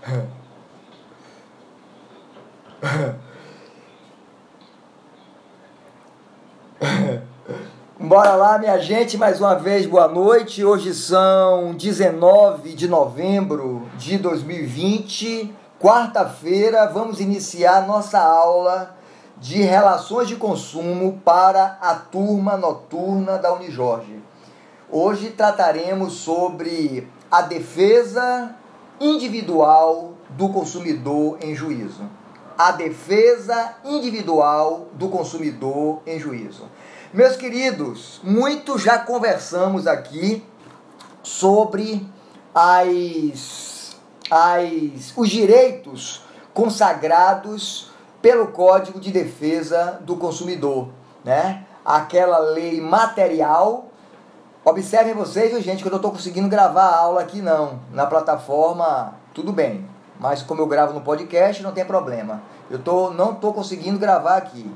[8.00, 10.64] Bora lá, minha gente, mais uma vez, boa noite.
[10.64, 16.86] Hoje são 19 de novembro de 2020, quarta-feira.
[16.86, 18.96] Vamos iniciar nossa aula
[19.36, 24.22] de relações de consumo para a turma noturna da Unijorge.
[24.90, 28.56] Hoje trataremos sobre a defesa
[29.00, 32.08] individual do consumidor em juízo.
[32.56, 36.68] A defesa individual do consumidor em juízo.
[37.12, 40.44] Meus queridos, muito já conversamos aqui
[41.22, 42.06] sobre
[42.54, 43.96] as,
[44.30, 47.90] as, os direitos consagrados
[48.20, 50.90] pelo Código de Defesa do Consumidor,
[51.24, 51.64] né?
[51.84, 53.89] Aquela lei material.
[54.70, 57.80] Observem vocês, gente, que eu não estou conseguindo gravar a aula aqui não.
[57.92, 59.84] Na plataforma, tudo bem.
[60.16, 62.40] Mas como eu gravo no podcast, não tem problema.
[62.70, 64.72] Eu tô, não estou conseguindo gravar aqui.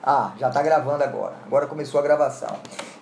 [0.00, 1.34] Ah, já está gravando agora.
[1.44, 2.54] Agora começou a gravação.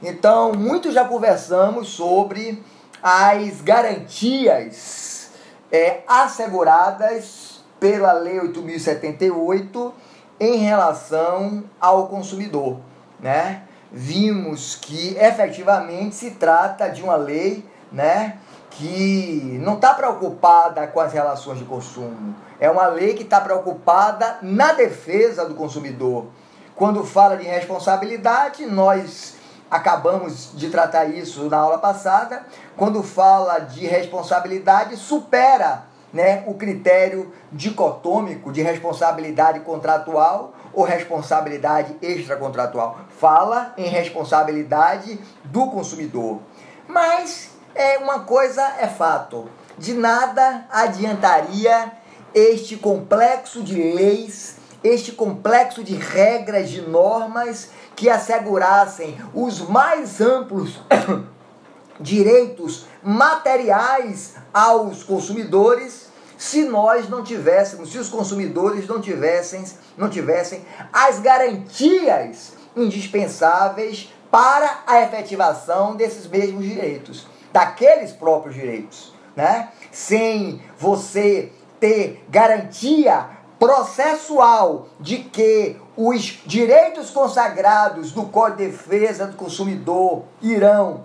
[0.03, 2.65] Então, muito já conversamos sobre
[3.03, 5.31] as garantias
[5.71, 9.93] é, asseguradas pela Lei 8.078
[10.41, 12.79] em relação ao consumidor.
[13.21, 13.65] Né?
[13.95, 18.39] Vimos que efetivamente se trata de uma lei né,
[18.71, 22.35] que não está preocupada com as relações de consumo.
[22.59, 26.27] É uma lei que está preocupada na defesa do consumidor
[26.75, 29.37] quando fala de responsabilidade, nós
[29.71, 32.45] acabamos de tratar isso na aula passada.
[32.77, 43.01] Quando fala de responsabilidade, supera né, o critério dicotômico de responsabilidade contratual ou responsabilidade extracontratual.
[43.19, 46.41] Fala em responsabilidade do consumidor.
[46.87, 49.49] Mas é uma coisa é fato.
[49.77, 51.93] De nada adiantaria
[52.35, 60.79] este complexo de leis este complexo de regras, de normas que assegurassem os mais amplos
[61.99, 66.04] direitos materiais aos consumidores
[66.37, 69.65] se nós não tivéssemos, se os consumidores não tivessem,
[69.97, 79.69] não tivessem as garantias indispensáveis para a efetivação desses mesmos direitos, daqueles próprios direitos, né?
[79.93, 83.29] Sem você ter garantia
[83.59, 91.05] processual de que os direitos consagrados do Código de Defesa do Consumidor irão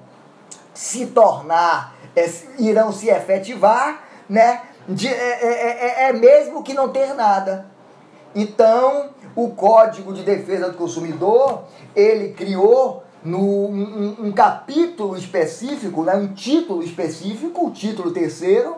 [0.73, 4.61] se tornar, é, irão se efetivar, né?
[4.89, 7.67] De, é, é, é, é mesmo que não ter nada.
[8.33, 11.63] Então, o Código de Defesa do Consumidor,
[11.95, 18.77] ele criou no, um, um capítulo específico, né, um título específico, o título terceiro,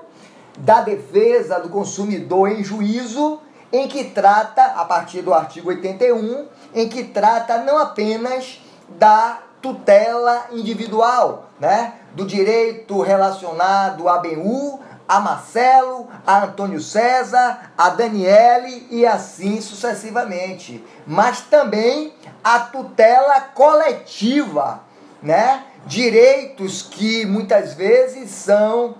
[0.57, 3.39] da defesa do consumidor em juízo,
[3.71, 10.47] em que trata, a partir do artigo 81, em que trata não apenas da tutela
[10.51, 11.93] individual, né?
[12.13, 14.79] do direito relacionado a Benhu,
[15.11, 24.79] a Marcelo, a Antônio César, a Daniele e assim sucessivamente, mas também a tutela coletiva,
[25.21, 25.65] né?
[25.85, 28.95] Direitos que muitas vezes são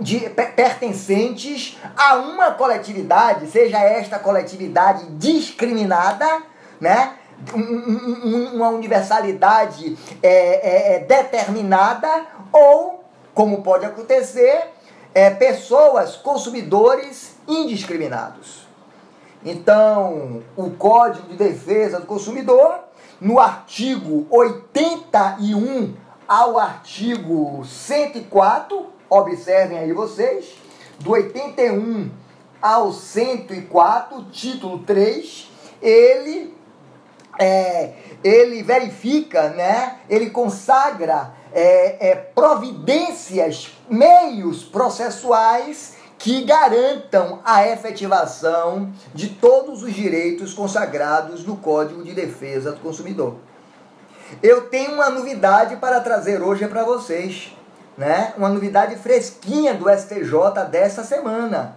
[0.00, 6.26] de, pertencentes a uma coletividade, seja esta coletividade discriminada,
[6.80, 7.12] né?
[7.54, 14.72] uma universalidade é, é, é, determinada, ou, como pode acontecer,
[15.16, 18.66] é, pessoas, consumidores indiscriminados.
[19.42, 22.80] Então, o Código de Defesa do Consumidor,
[23.18, 25.94] no artigo 81
[26.28, 30.54] ao artigo 104, Observem aí vocês,
[30.98, 32.10] do 81
[32.60, 35.48] ao 104, título 3,
[35.80, 36.52] ele
[37.38, 37.92] é,
[38.24, 39.98] ele verifica, né?
[40.10, 50.54] Ele consagra é, é, providências, meios processuais que garantam a efetivação de todos os direitos
[50.54, 53.36] consagrados no Código de Defesa do Consumidor.
[54.42, 57.56] Eu tenho uma novidade para trazer hoje para vocês
[57.96, 58.34] né?
[58.36, 61.76] Uma novidade fresquinha do STJ dessa semana.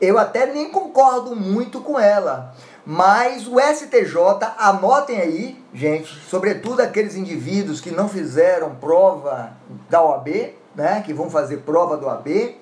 [0.00, 2.54] Eu até nem concordo muito com ela,
[2.84, 4.18] mas o STJ,
[4.58, 9.52] anotem aí, gente, sobretudo aqueles indivíduos que não fizeram prova
[9.88, 12.56] da OAB, né, que vão fazer prova do OAB,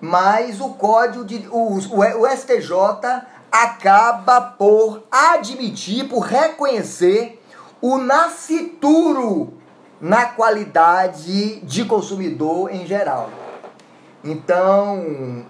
[0.00, 2.72] mas o código de o, o, o STJ
[3.50, 7.40] acaba por admitir, por reconhecer
[7.80, 9.54] o nascituro
[10.00, 13.30] na qualidade de consumidor em geral.
[14.22, 15.44] Então,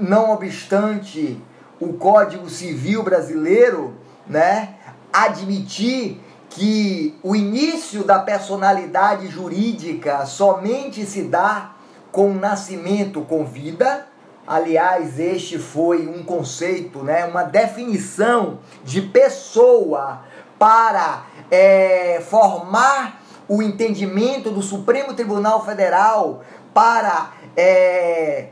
[0.00, 1.40] não obstante
[1.80, 3.94] o Código Civil brasileiro,
[4.26, 4.74] né,
[5.12, 6.20] admitir
[6.54, 11.72] que o início da personalidade jurídica somente se dá
[12.12, 14.06] com nascimento com vida.
[14.46, 20.20] Aliás, este foi um conceito, né, uma definição de pessoa
[20.56, 26.42] para é, formar o entendimento do Supremo Tribunal Federal
[26.72, 28.50] para é,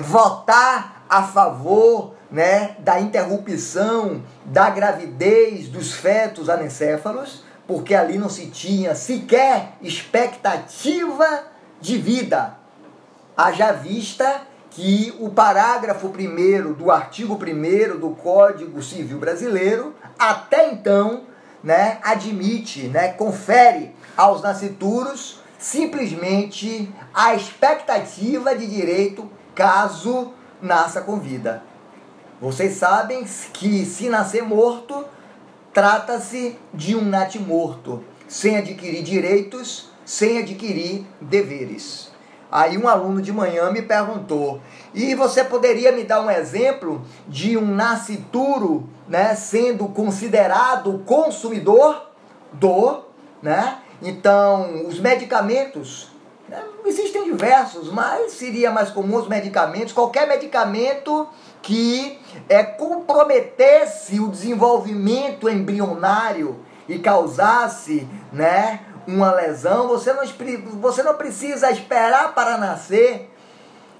[0.00, 8.46] votar a favor né, da interrupção da gravidez dos fetos anencéfalos, porque ali não se
[8.46, 11.44] tinha sequer expectativa
[11.80, 12.56] de vida.
[13.36, 21.24] Haja vista que o parágrafo 1 do artigo 1 do Código Civil Brasileiro, até então,
[21.62, 31.62] né, admite, né, confere aos nascituros simplesmente a expectativa de direito caso nasça com vida.
[32.42, 35.04] Vocês sabem que se nascer morto,
[35.72, 42.10] trata-se de um natimorto, sem adquirir direitos, sem adquirir deveres.
[42.50, 44.60] Aí um aluno de manhã me perguntou:
[44.92, 52.10] "E você poderia me dar um exemplo de um nascituro, né, sendo considerado consumidor
[52.52, 53.04] do,
[53.40, 53.78] né?
[54.02, 56.10] Então, os medicamentos
[56.48, 61.28] né, existem diversos, mas seria mais comum os medicamentos, qualquer medicamento
[61.62, 62.18] que
[62.48, 70.24] é, comprometesse o desenvolvimento embrionário e causasse né, uma lesão, você não,
[70.80, 73.30] você não precisa esperar para nascer.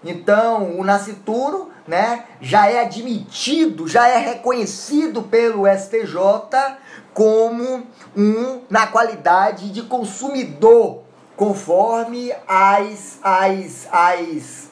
[0.05, 6.76] Então, o nascituro né, já é admitido, já é reconhecido pelo STJ
[7.15, 7.87] como
[8.17, 11.03] um na qualidade de consumidor,
[11.37, 14.71] conforme as, as, as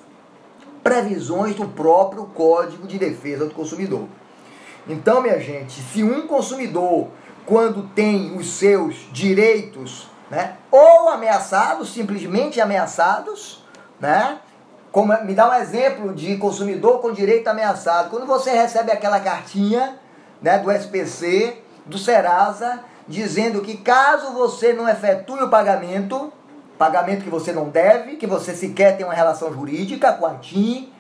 [0.83, 4.07] previsões do próprio Código de Defesa do Consumidor.
[4.89, 7.09] Então, minha gente, se um consumidor,
[7.45, 13.65] quando tem os seus direitos né, ou ameaçados, simplesmente ameaçados,
[13.99, 14.39] né,
[14.91, 18.11] como, me dá um exemplo de consumidor com direito ameaçado.
[18.11, 19.99] Quando você recebe aquela cartinha
[20.41, 26.33] né, do SPC, do Serasa, dizendo que caso você não efetue o pagamento,
[26.81, 30.91] pagamento que você não deve, que você sequer tem uma relação jurídica com a TIM,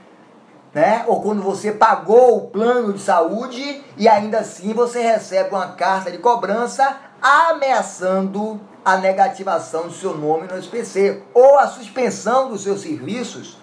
[0.74, 1.06] né?
[1.06, 6.10] Ou quando você pagou o plano de saúde e ainda assim você recebe uma carta
[6.10, 12.82] de cobrança ameaçando a negativação do seu nome no SPC ou a suspensão dos seus
[12.82, 13.56] serviços,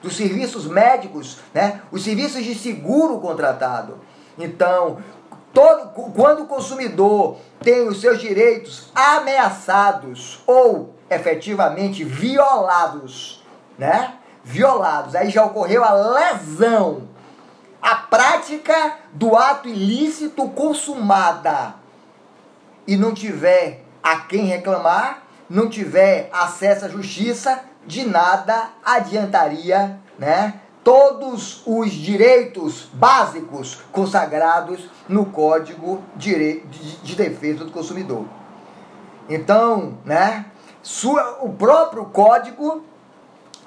[0.00, 1.82] dos serviços médicos, né?
[1.90, 3.98] Os serviços de seguro contratado.
[4.38, 4.98] Então,
[5.52, 13.42] todo, quando o consumidor tem os seus direitos ameaçados ou efetivamente violados,
[13.78, 14.14] né?
[14.42, 15.14] Violados.
[15.14, 17.08] Aí já ocorreu a lesão,
[17.80, 21.74] a prática do ato ilícito consumada
[22.86, 30.60] e não tiver a quem reclamar, não tiver acesso à justiça, de nada adiantaria, né?
[30.82, 36.62] Todos os direitos básicos consagrados no Código de
[37.16, 38.26] Defesa do Consumidor.
[39.28, 40.46] Então, né?
[40.84, 42.84] Sua, o próprio código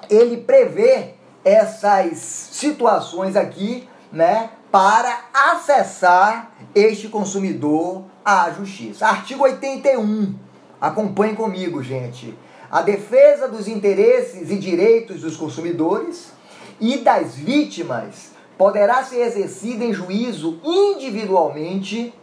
[0.08, 2.16] ele prevê essas
[2.52, 9.04] situações aqui, né, para acessar este consumidor à justiça.
[9.08, 10.32] Artigo 81.
[10.80, 12.38] Acompanhe comigo, gente.
[12.70, 16.32] A defesa dos interesses e direitos dos consumidores
[16.80, 22.14] e das vítimas poderá ser exercida em juízo individualmente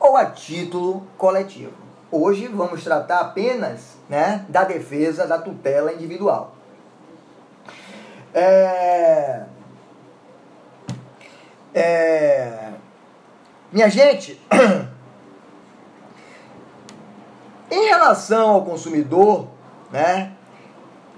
[0.00, 1.87] ou a título coletivo.
[2.10, 6.54] Hoje vamos tratar apenas né, da defesa da tutela individual.
[8.32, 9.42] É,
[11.74, 12.70] é,
[13.70, 14.40] minha gente,
[17.70, 19.48] em relação ao consumidor,
[19.92, 20.32] né,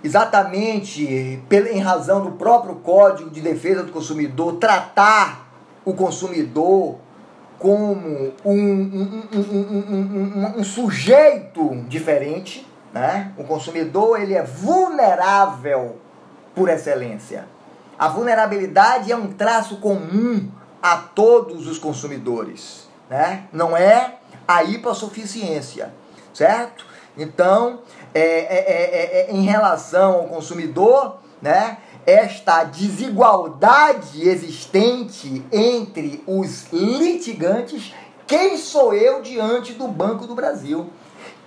[0.02, 1.40] exatamente
[1.73, 5.52] em razão do próprio Código de Defesa do Consumidor tratar
[5.85, 6.99] o consumidor
[7.61, 10.20] como um, um, um,
[10.61, 13.33] um, sujeito diferente, né?
[13.37, 15.97] O consumidor ele é vulnerável
[16.55, 17.47] por excelência.
[17.99, 20.50] A vulnerabilidade é um traço comum
[20.83, 23.45] a todos os consumidores, né?
[23.52, 25.93] Não é a hipossuficiência,
[26.33, 26.87] certo?
[27.17, 27.81] Então,
[28.14, 31.79] é, é, é, em relação ao consumidor, né?
[32.07, 37.95] Esta desigualdade existente entre os litigantes,
[38.30, 40.88] quem sou eu diante do Banco do Brasil?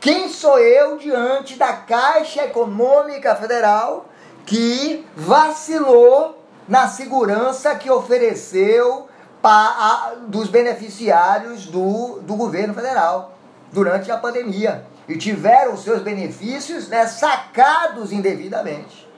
[0.01, 4.09] Quem sou eu diante da Caixa Econômica Federal
[4.45, 9.07] que vacilou na segurança que ofereceu
[9.41, 13.31] para, dos beneficiários do, do governo federal
[13.71, 19.09] durante a pandemia e tiveram seus benefícios né, sacados indevidamente.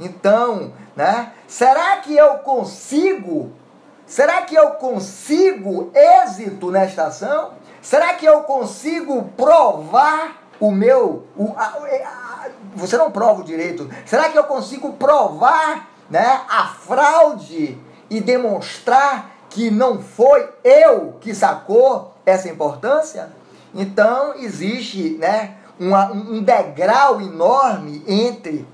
[0.00, 3.52] Então, né, será que eu consigo?
[4.08, 7.52] Será que eu consigo êxito nesta ação?
[7.80, 11.26] Será que eu consigo provar o meu.
[11.36, 13.88] O, a, a, você não prova o direito.
[14.04, 17.78] Será que eu consigo provar né, a fraude
[18.10, 23.30] e demonstrar que não foi eu que sacou essa importância?
[23.74, 28.66] Então existe né, uma, um degrau enorme entre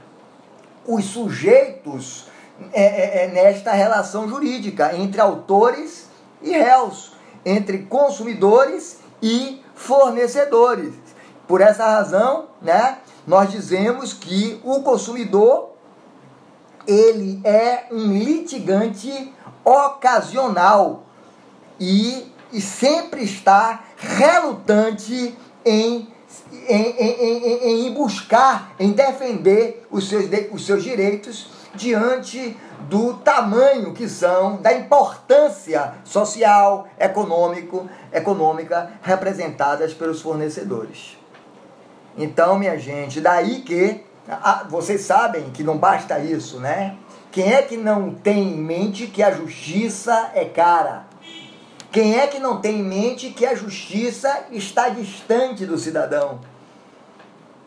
[0.86, 2.26] os sujeitos
[2.72, 6.06] é, é, é, nesta relação jurídica, entre autores
[6.40, 7.12] e réus,
[7.44, 10.94] entre consumidores e fornecedores.
[11.48, 15.70] Por essa razão, né, nós dizemos que o consumidor
[16.86, 19.32] ele é um litigante
[19.64, 21.04] ocasional
[21.80, 26.08] e, e sempre está relutante em,
[26.68, 32.56] em, em, em, buscar, em defender os seus, os seus direitos diante
[32.88, 41.16] do tamanho que são, da importância social, econômico, econômica representadas pelos fornecedores.
[42.16, 44.04] Então, minha gente, daí que
[44.68, 46.96] vocês sabem que não basta isso, né?
[47.30, 51.06] Quem é que não tem em mente que a justiça é cara?
[51.90, 56.40] Quem é que não tem em mente que a justiça está distante do cidadão?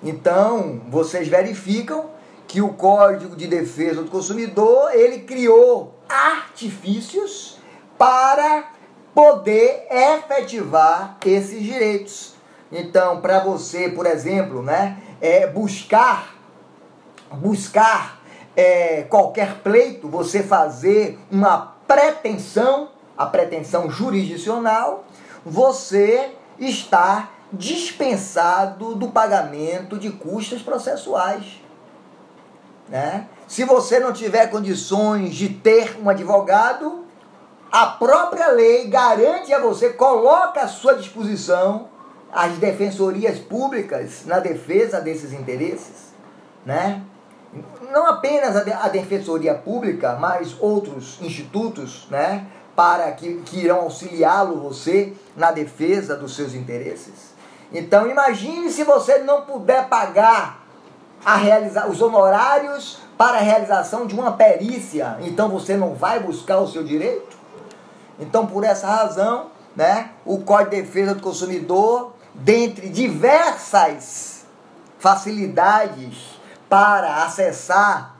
[0.01, 2.09] Então, vocês verificam
[2.48, 7.58] que o Código de Defesa do Consumidor, ele criou artifícios
[7.98, 8.72] para
[9.13, 12.36] poder efetivar esses direitos.
[12.72, 16.38] Então, para você, por exemplo, né, é buscar
[17.32, 18.22] buscar
[18.56, 25.06] é, qualquer pleito, você fazer uma pretensão, a pretensão jurisdicional,
[25.46, 31.62] você está dispensado do pagamento de custas processuais.
[32.89, 33.27] Né?
[33.48, 37.06] Se você não tiver condições de ter um advogado,
[37.72, 41.89] a própria lei garante a você, coloca à sua disposição
[42.32, 46.13] as defensorias públicas na defesa desses interesses,
[46.65, 47.01] né?
[47.91, 52.46] Não apenas a, defensoria pública, mas outros institutos, né?
[52.75, 57.34] Para que, que irão auxiliá-lo você na defesa dos seus interesses.
[57.72, 60.56] Então imagine se você não puder pagar
[61.27, 66.60] a realizar os honorários para a realização de uma perícia, então você não vai buscar
[66.60, 67.36] o seu direito?
[68.17, 74.46] Então por essa razão, né, o Código de Defesa do Consumidor dentre diversas
[75.00, 78.15] facilidades para acessar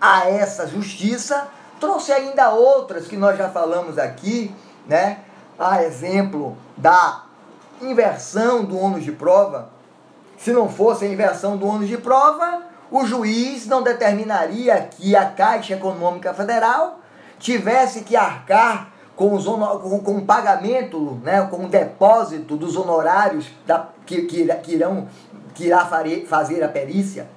[0.00, 1.48] a essa justiça,
[1.80, 4.54] trouxe ainda outras que nós já falamos aqui,
[4.86, 5.22] né?
[5.58, 7.24] A exemplo da
[7.80, 9.70] inversão do ônus de prova.
[10.42, 15.26] Se não fosse a inversão do ônus de prova, o juiz não determinaria que a
[15.26, 16.98] Caixa Econômica Federal
[17.38, 23.46] tivesse que arcar com, os, com, com o pagamento, né, com o depósito dos honorários
[23.64, 25.06] da, que, que, que, irão,
[25.54, 25.88] que irá
[26.26, 27.28] fazer a perícia,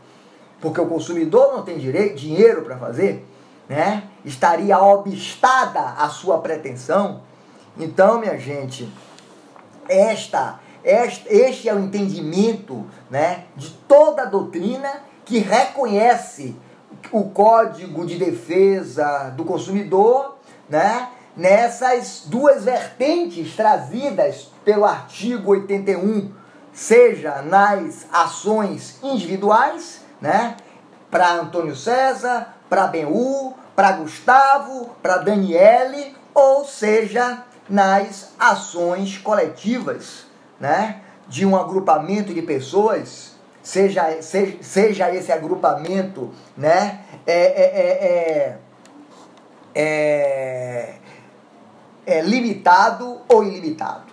[0.60, 3.24] porque o consumidor não tem direito, dinheiro para fazer,
[3.70, 7.22] né, estaria obstada a sua pretensão.
[7.78, 8.92] Então, minha gente,
[9.88, 16.56] esta, este, é o entendimento né, de toda a doutrina que reconhece
[17.12, 20.38] o Código de Defesa do Consumidor,
[20.70, 26.32] né, nessas duas vertentes trazidas pelo artigo 81,
[26.72, 30.56] seja nas ações individuais, né,
[31.10, 40.25] para Antônio César, para Benhu, para Gustavo, para Daniele, ou seja, nas ações coletivas,
[40.60, 48.60] né, de um agrupamento de pessoas, seja, seja, seja esse agrupamento, né, é, é, é,
[49.76, 50.96] é, é
[52.06, 54.04] é, limitado ou ilimitado.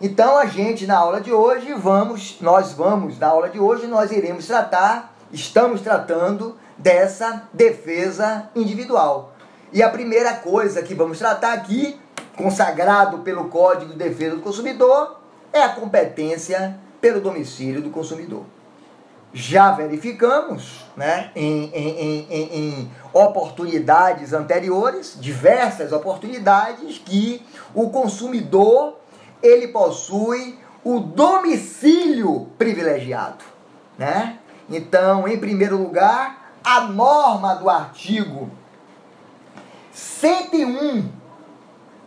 [0.00, 4.10] Então a gente na aula de hoje vamos, nós vamos na aula de hoje nós
[4.10, 9.32] iremos tratar, estamos tratando dessa defesa individual.
[9.72, 11.98] E a primeira coisa que vamos tratar aqui,
[12.36, 15.20] consagrado pelo Código de Defesa do Consumidor,
[15.54, 18.44] é a competência pelo domicílio do consumidor
[19.34, 27.44] já verificamos né, em, em, em, em, oportunidades anteriores, diversas oportunidades, que
[27.74, 29.00] o consumidor
[29.42, 33.44] ele possui o domicílio privilegiado.
[33.98, 34.38] Né?
[34.70, 38.48] Então, em primeiro lugar, a norma do artigo
[39.92, 41.10] 101,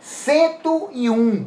[0.00, 1.46] 101,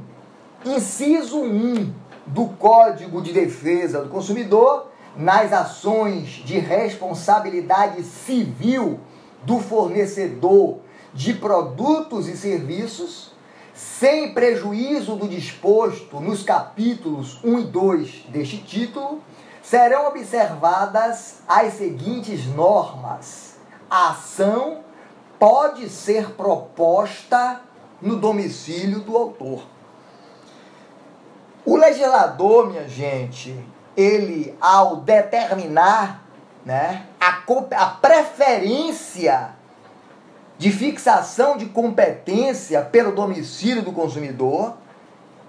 [0.65, 1.94] inciso 1
[2.25, 9.00] do Código de Defesa do Consumidor, nas ações de responsabilidade civil
[9.44, 10.80] do fornecedor
[11.13, 13.32] de produtos e serviços,
[13.74, 19.20] sem prejuízo do disposto nos capítulos 1 e 2 deste título,
[19.62, 23.56] serão observadas as seguintes normas.
[23.89, 24.80] A ação
[25.38, 27.62] pode ser proposta
[28.01, 29.63] no domicílio do autor.
[31.65, 33.56] O legislador, minha gente,
[33.96, 36.24] ele ao determinar
[36.65, 37.39] né, a,
[37.77, 39.51] a preferência
[40.58, 44.75] de fixação de competência pelo domicílio do consumidor,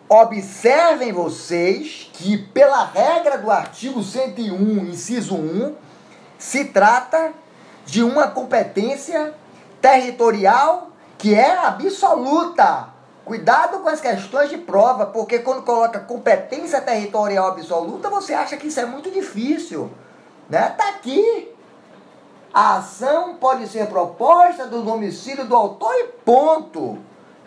[0.09, 5.75] observem vocês que, pela regra do artigo 101, inciso 1,
[6.38, 7.33] se trata
[7.85, 9.35] de uma competência
[9.81, 12.92] territorial que é absoluta.
[13.25, 18.67] Cuidado com as questões de prova, porque quando coloca competência territorial absoluta, você acha que
[18.67, 19.91] isso é muito difícil.
[20.50, 20.69] Né?
[20.71, 21.49] Tá aqui.
[22.52, 26.99] A ação pode ser proposta do domicílio do autor e ponto.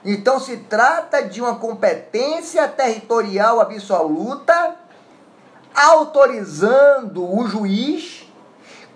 [0.04, 4.76] Então se trata de uma competência territorial absoluta,
[5.76, 8.32] autorizando o juiz,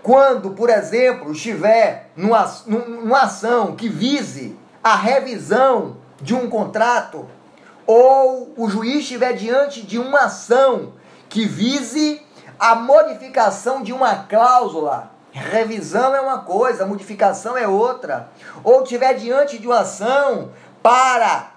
[0.02, 7.28] quando, por exemplo, estiver numa, numa ação que vise a revisão de um contrato,
[7.86, 10.94] ou o juiz estiver diante de uma ação
[11.28, 12.22] que vise
[12.60, 15.12] a modificação de uma cláusula.
[15.32, 18.30] Revisão é uma coisa, modificação é outra.
[18.64, 20.50] Ou estiver diante de uma ação
[20.84, 21.52] para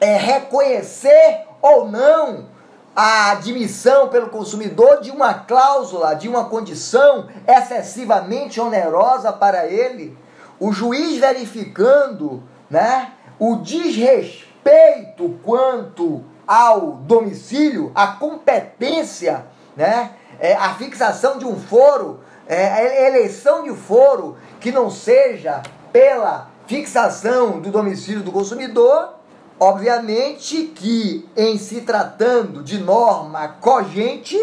[0.00, 2.46] é, reconhecer ou não
[2.94, 10.16] a admissão pelo consumidor de uma cláusula, de uma condição excessivamente onerosa para ele,
[10.60, 21.38] o juiz verificando né, o desrespeito quanto ao domicílio, a competência, né, é, a fixação
[21.38, 28.22] de um foro, é, a eleição de foro que não seja pela fixação do domicílio
[28.22, 29.14] do consumidor,
[29.58, 34.38] obviamente que em se tratando de norma cogente,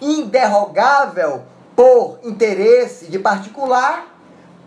[0.00, 1.42] inderrogável
[1.76, 4.06] por interesse de particular,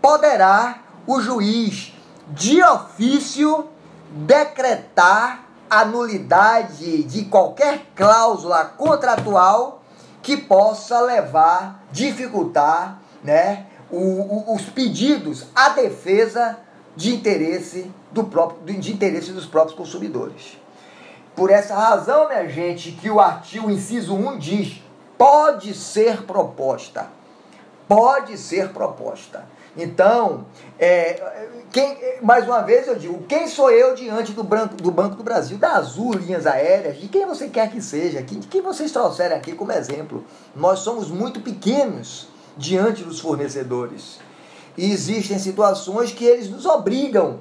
[0.00, 1.92] poderá o juiz
[2.30, 3.68] de ofício
[4.10, 9.82] decretar a nulidade de qualquer cláusula contratual
[10.22, 16.58] que possa levar, dificultar né, o, o, os pedidos à defesa
[16.96, 20.58] de interesse, do próprio, de interesse dos próprios consumidores.
[21.36, 24.82] Por essa razão, minha gente, que o artigo inciso 1 diz:
[25.16, 27.06] pode ser proposta.
[27.86, 29.46] Pode ser proposta.
[29.76, 30.46] Então,
[30.78, 35.16] é, quem, mais uma vez eu digo, quem sou eu diante do, branco, do Banco
[35.16, 38.90] do Brasil, da Azul Linhas Aéreas, de quem você quer que seja, de quem vocês
[38.90, 40.24] trouxerem aqui como exemplo.
[40.54, 44.18] Nós somos muito pequenos diante dos fornecedores.
[44.76, 47.40] E existem situações que eles nos obrigam,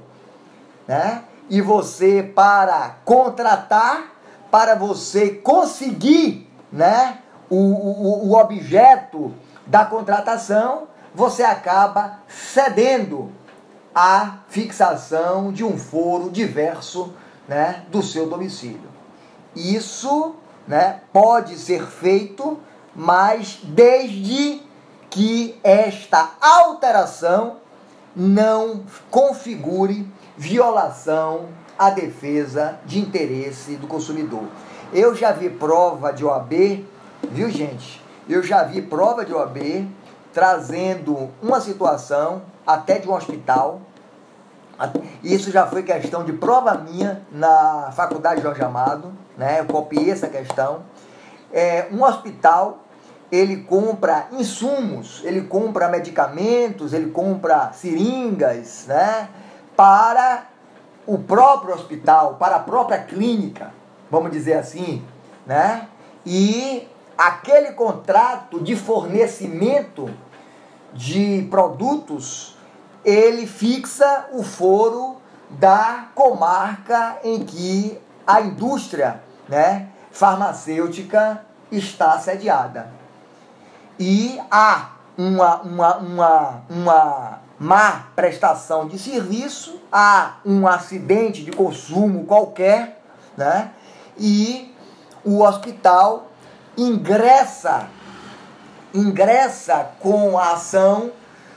[0.88, 1.24] né?
[1.50, 4.14] E você, para contratar,
[4.52, 7.20] para você conseguir, né?
[7.50, 9.34] O, o, o objeto
[9.66, 13.32] da contratação, você acaba cedendo
[13.94, 17.12] a fixação de um foro diverso
[17.48, 18.88] né, do seu domicílio.
[19.56, 20.36] Isso
[20.68, 22.60] né, pode ser feito,
[22.96, 24.62] mas desde
[25.10, 27.58] que esta alteração
[28.16, 31.48] não configure violação
[31.80, 34.44] à defesa de interesse do consumidor.
[34.94, 36.86] Eu já vi prova de OAB,
[37.32, 38.06] viu gente?
[38.30, 39.97] Eu já vi prova de OAB
[40.38, 43.82] trazendo uma situação até de um hospital.
[45.24, 49.62] Isso já foi questão de prova minha na Faculdade Jorge Amado, né?
[49.62, 50.84] Eu copiei essa questão.
[51.52, 52.84] É, um hospital
[53.32, 59.30] ele compra insumos, ele compra medicamentos, ele compra seringas, né?
[59.76, 60.46] Para
[61.08, 63.74] o próprio hospital, para a própria clínica,
[64.12, 65.04] vamos dizer assim,
[65.48, 65.88] né?
[66.24, 70.08] E aquele contrato de fornecimento
[70.98, 72.58] de produtos,
[73.06, 75.18] ele fixa o foro
[75.50, 82.92] da comarca em que a indústria, né, farmacêutica está sediada
[84.00, 92.26] e há uma, uma, uma, uma má prestação de serviço, há um acidente de consumo
[92.26, 93.02] qualquer,
[93.36, 93.72] né?
[94.18, 94.76] E
[95.24, 96.28] o hospital
[96.78, 97.88] ingressa
[98.98, 101.12] ingressa com a ação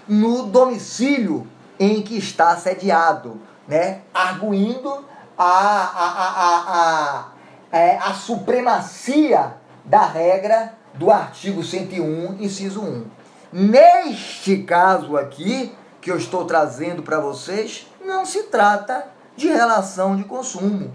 [0.06, 1.46] no domicílio
[1.78, 4.02] em que está sediado, né?
[4.12, 5.04] arguindo
[5.38, 7.24] a, a, a, a,
[7.72, 13.04] a, é, a supremacia da regra do artigo 101, inciso 1.
[13.52, 20.24] Neste caso aqui, que eu estou trazendo para vocês, não se trata de relação de
[20.24, 20.92] consumo.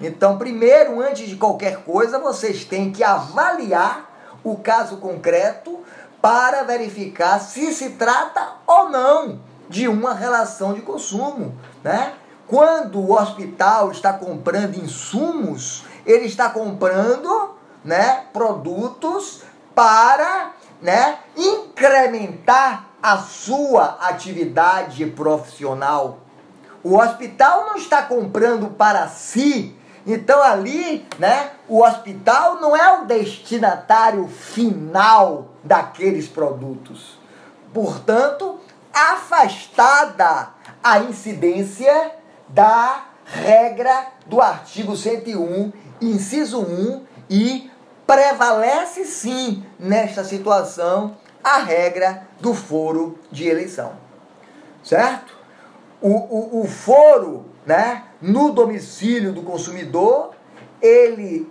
[0.00, 4.05] Então, primeiro, antes de qualquer coisa, vocês têm que avaliar
[4.50, 5.80] o caso concreto
[6.20, 12.14] para verificar se se trata ou não de uma relação de consumo, né?
[12.46, 19.42] Quando o hospital está comprando insumos, ele está comprando, né, produtos
[19.74, 26.18] para, né, incrementar a sua atividade profissional.
[26.84, 29.75] O hospital não está comprando para si.
[30.06, 37.18] Então ali, né, o hospital não é o destinatário final daqueles produtos.
[37.74, 38.60] Portanto,
[38.94, 40.50] afastada
[40.82, 42.12] a incidência
[42.48, 47.68] da regra do artigo 101, inciso 1, e
[48.06, 53.94] prevalece sim nesta situação a regra do foro de eleição.
[54.84, 55.34] Certo?
[56.00, 60.34] O, o, o foro né, no domicílio do consumidor,
[60.80, 61.50] ele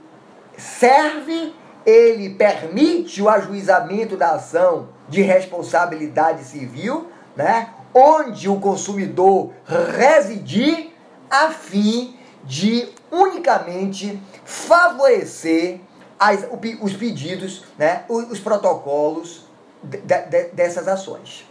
[0.57, 1.53] serve,
[1.85, 9.51] ele permite o ajuizamento da ação de responsabilidade civil, né, onde o consumidor
[9.97, 10.93] residir,
[11.29, 15.81] a fim de unicamente favorecer
[16.19, 16.47] as,
[16.81, 19.45] os pedidos, né, os protocolos
[19.83, 21.45] de, de, dessas ações.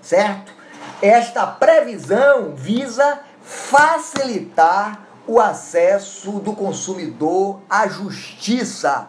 [0.00, 0.52] Certo?
[1.02, 9.06] Esta previsão visa facilitar o acesso do consumidor à justiça.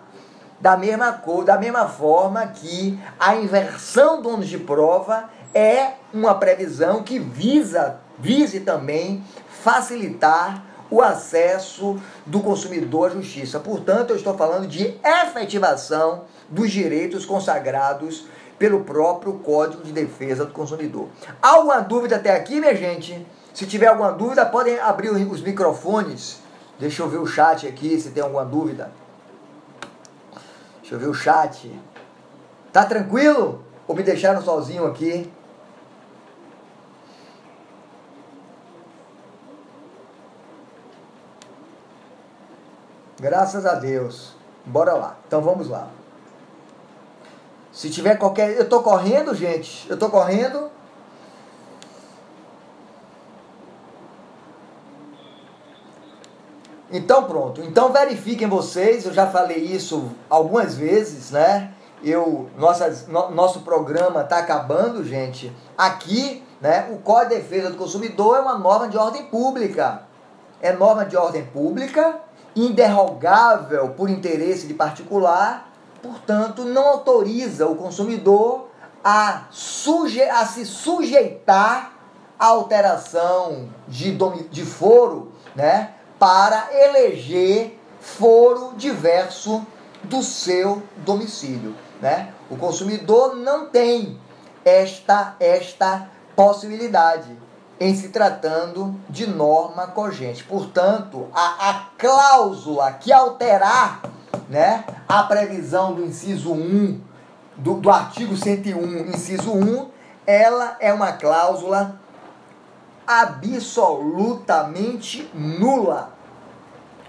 [0.62, 6.36] Da mesma, cor, da mesma forma que a inversão do ônus de prova é uma
[6.36, 9.24] previsão que visa vise também
[9.64, 13.60] facilitar o acesso do consumidor à justiça.
[13.60, 18.26] Portanto, eu estou falando de efetivação dos direitos consagrados
[18.58, 21.10] pelo próprio Código de Defesa do Consumidor.
[21.42, 23.26] Alguma dúvida até aqui, minha gente?
[23.58, 26.40] Se tiver alguma dúvida, podem abrir os microfones.
[26.78, 28.92] Deixa eu ver o chat aqui, se tem alguma dúvida.
[30.80, 31.68] Deixa eu ver o chat.
[32.72, 33.66] Tá tranquilo?
[33.88, 35.34] Ou me deixaram sozinho aqui?
[43.20, 44.36] Graças a Deus.
[44.68, 45.18] Bora lá.
[45.26, 45.88] Então vamos lá.
[47.72, 48.56] Se tiver qualquer.
[48.56, 49.90] Eu tô correndo, gente.
[49.90, 50.77] Eu tô correndo.
[56.98, 57.62] Então pronto.
[57.62, 59.06] Então verifiquem vocês.
[59.06, 61.72] Eu já falei isso algumas vezes, né?
[62.04, 65.56] Eu, nossa, no, nosso programa está acabando, gente.
[65.78, 66.90] Aqui, né?
[66.92, 70.04] O Código de Defesa do Consumidor é uma norma de ordem pública.
[70.60, 72.20] É norma de ordem pública
[72.56, 78.70] inderrogável por interesse de particular, portanto, não autoriza o consumidor
[79.04, 81.94] a, suje a se sujeitar
[82.40, 84.12] à alteração de,
[84.50, 89.66] de foro né, para eleger foro diverso
[90.04, 91.76] do seu domicílio.
[92.02, 92.34] Né?
[92.50, 94.20] O consumidor não tem
[94.64, 97.38] esta, esta possibilidade
[97.80, 100.44] em se tratando de norma cogente.
[100.44, 104.02] Portanto, a, a cláusula que alterar
[104.50, 107.02] né, a previsão do inciso 1,
[107.56, 109.90] do, do artigo 101, inciso 1,
[110.26, 112.00] ela é uma cláusula
[113.08, 116.12] absolutamente nula.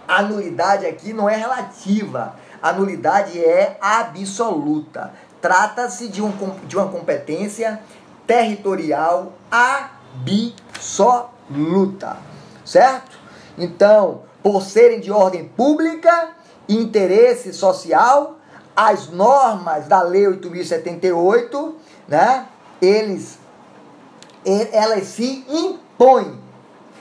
[0.06, 5.12] A nulidade aqui não é relativa, a nulidade é absoluta.
[5.40, 6.32] Trata-se de, um,
[6.66, 7.80] de uma competência
[8.26, 10.56] territorial absoluta
[12.68, 13.18] certo?
[13.56, 16.30] Então, por serem de ordem pública
[16.68, 18.36] e interesse social,
[18.76, 21.74] as normas da Lei 8078,
[22.06, 22.46] né?
[22.80, 23.38] Eles
[24.72, 25.44] elas se
[25.98, 26.40] impõem,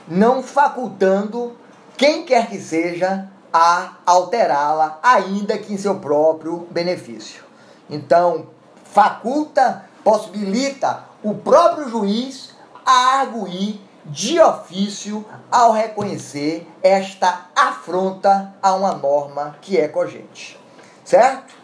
[0.08, 1.56] não facultando
[1.96, 7.44] quem quer que seja a alterá-la, ainda que em seu próprio benefício.
[7.88, 8.48] Então,
[8.84, 18.94] faculta, possibilita o próprio juiz a arguir de ofício ao reconhecer esta afronta a uma
[18.94, 20.58] norma que é cogente.
[21.04, 21.54] Certo?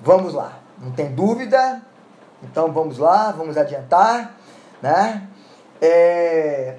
[0.00, 1.82] Vamos lá, não tem dúvida?
[2.42, 4.34] Então vamos lá, vamos adiantar,
[4.80, 5.26] né?
[5.80, 6.76] É,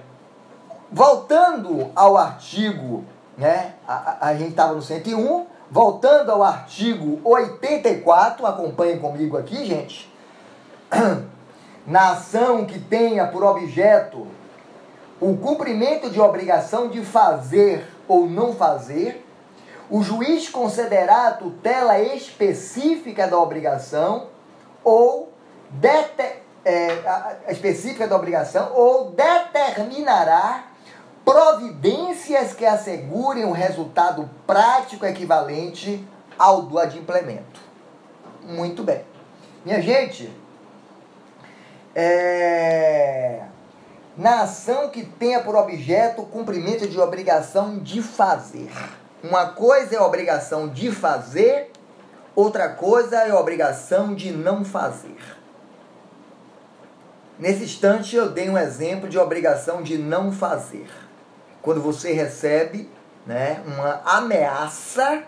[0.91, 3.03] voltando ao artigo,
[3.37, 3.73] né?
[3.87, 10.11] A, a, a gente estava no 101, voltando ao artigo 84, acompanhem comigo aqui, gente.
[11.85, 14.27] Na ação que tenha por objeto
[15.19, 19.25] o cumprimento de obrigação de fazer ou não fazer,
[19.89, 24.27] o juiz concederá a tutela específica da obrigação
[24.83, 25.29] ou
[25.69, 30.65] dete, é, específica da obrigação ou determinará
[31.23, 36.05] providências que assegurem o resultado prático equivalente
[36.37, 37.61] ao do adimplemento.
[38.43, 39.03] Muito bem.
[39.63, 40.33] Minha gente,
[41.93, 43.41] é,
[44.17, 48.69] na ação que tenha por objeto o cumprimento de obrigação de fazer.
[49.21, 51.71] Uma coisa é a obrigação de fazer,
[52.35, 55.38] outra coisa é a obrigação de não fazer.
[57.39, 60.85] Nesse instante eu dei um exemplo de obrigação de não fazer.
[61.61, 62.89] Quando você recebe
[63.25, 65.23] né, uma ameaça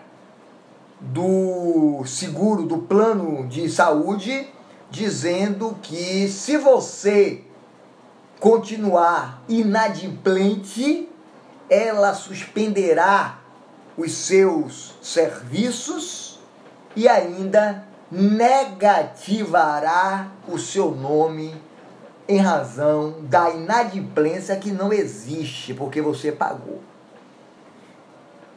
[1.00, 4.46] do seguro, do plano de saúde,
[4.90, 7.44] dizendo que se você
[8.38, 11.08] continuar inadimplente,
[11.70, 13.38] ela suspenderá
[13.96, 16.38] os seus serviços
[16.94, 19.52] e ainda negativará
[20.46, 21.71] o seu nome
[22.28, 26.80] em razão da inadimplência que não existe porque você pagou.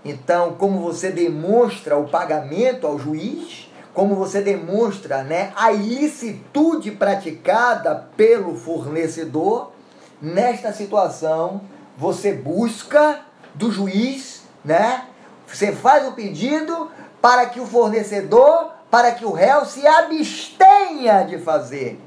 [0.03, 8.07] Então, como você demonstra o pagamento ao juiz, como você demonstra né, a ilicitude praticada
[8.15, 9.71] pelo fornecedor,
[10.21, 11.61] nesta situação
[11.97, 13.21] você busca
[13.53, 15.05] do juiz, né?
[15.47, 21.37] Você faz o pedido para que o fornecedor, para que o réu se abstenha de
[21.37, 21.99] fazer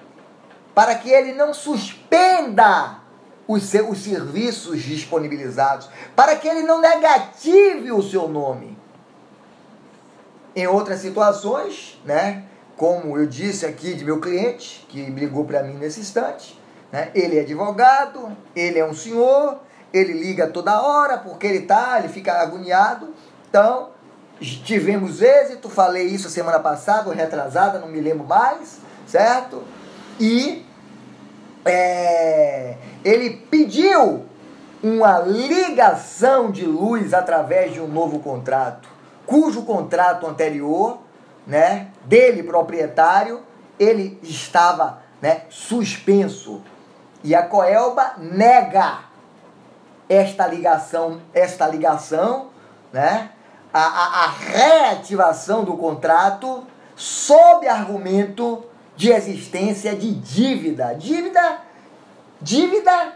[0.79, 3.01] para que ele não suspenda
[3.49, 8.79] os, seus, os serviços disponibilizados, para que ele não negative o seu nome.
[10.55, 12.45] Em outras situações, né,
[12.77, 16.57] como eu disse aqui de meu cliente, que ligou para mim nesse instante,
[16.93, 19.59] né, ele é advogado, ele é um senhor,
[19.93, 23.13] ele liga toda hora porque ele tá, ele fica agoniado.
[23.51, 23.89] Então,
[24.39, 29.65] tivemos êxito, falei isso semana passada ou retrasada, não me lembro mais, certo?
[30.21, 30.68] E
[31.65, 34.25] é, ele pediu
[34.83, 38.89] uma ligação de luz através de um novo contrato,
[39.27, 40.99] cujo contrato anterior,
[41.47, 43.43] né, dele proprietário,
[43.79, 46.63] ele estava, né, suspenso.
[47.25, 49.01] E a Coelba nega
[50.09, 52.49] esta ligação, esta ligação,
[52.93, 53.31] né,
[53.73, 58.65] a, a, a reativação do contrato sob argumento
[58.99, 60.93] de existência de dívida.
[60.93, 61.61] Dívida,
[62.43, 63.13] dívida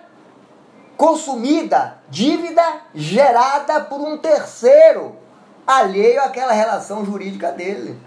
[0.97, 2.63] consumida, dívida
[2.95, 5.17] gerada por um terceiro,
[5.67, 7.99] alheio àquela relação jurídica dele.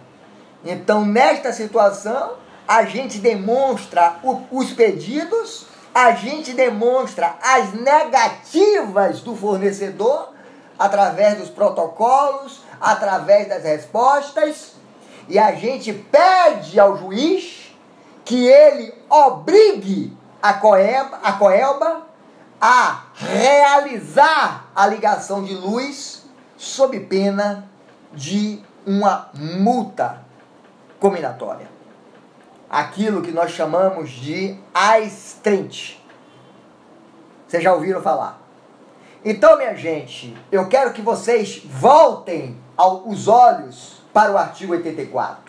[0.63, 10.33] Então, nesta situação, a gente demonstra os pedidos, a gente demonstra as negativas do fornecedor
[10.79, 14.71] através dos protocolos, através das respostas,
[15.27, 17.64] e a gente pede ao juiz
[18.25, 22.07] que ele obrigue a Coelba, a Coelba
[22.59, 26.25] a realizar a ligação de luz
[26.57, 27.69] sob pena
[28.11, 30.23] de uma multa
[30.99, 31.69] combinatória.
[32.67, 36.03] Aquilo que nós chamamos de astrente.
[37.47, 38.41] Vocês já ouviram falar?
[39.23, 42.59] Então, minha gente, eu quero que vocês voltem
[43.05, 45.44] os olhos para o artigo 84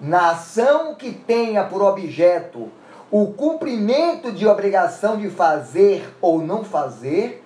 [0.00, 2.70] na ação que tenha por objeto
[3.10, 7.44] o cumprimento de obrigação de fazer ou não fazer,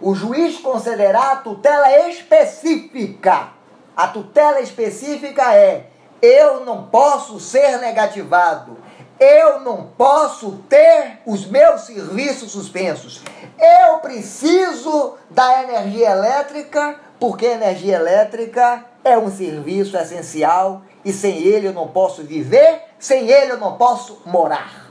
[0.00, 3.48] o juiz concederá a tutela específica.
[3.96, 5.86] A tutela específica é:
[6.20, 8.76] eu não posso ser negativado,
[9.18, 13.22] eu não posso ter os meus serviços suspensos.
[13.58, 21.38] Eu preciso da energia elétrica, porque a energia elétrica é um serviço essencial e sem
[21.38, 24.90] ele eu não posso viver, sem ele eu não posso morar.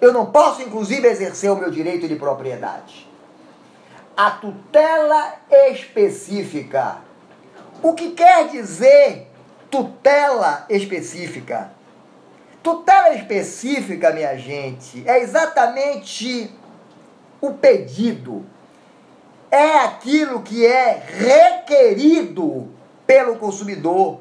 [0.00, 3.08] Eu não posso, inclusive, exercer o meu direito de propriedade.
[4.16, 5.34] A tutela
[5.70, 6.96] específica.
[7.80, 9.28] O que quer dizer
[9.70, 11.70] tutela específica?
[12.60, 16.52] Tutela específica, minha gente, é exatamente
[17.40, 18.44] o pedido.
[19.48, 22.68] É aquilo que é requerido
[23.06, 24.18] pelo consumidor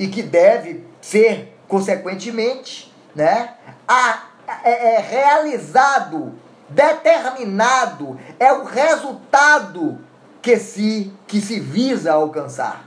[0.00, 3.52] e que deve ser, consequentemente, né,
[3.86, 4.28] a,
[4.64, 6.32] é, é realizado,
[6.70, 9.98] determinado, é o resultado
[10.40, 12.82] que se, que se visa alcançar.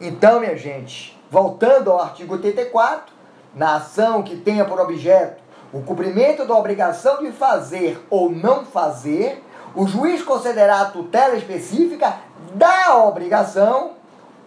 [0.00, 3.14] Então, minha gente, voltando ao artigo 84,
[3.54, 5.40] na ação que tenha por objeto
[5.72, 9.44] o cumprimento da obrigação de fazer ou não fazer,
[9.76, 12.16] o juiz concederá a tutela específica
[12.54, 13.97] da obrigação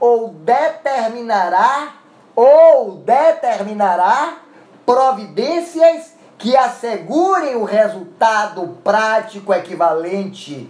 [0.02, 1.94] ou determinará
[2.36, 4.40] ou determinará
[4.86, 10.68] providências que assegurem o resultado prático equivalente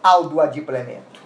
[0.00, 1.20] ao do adimplemento.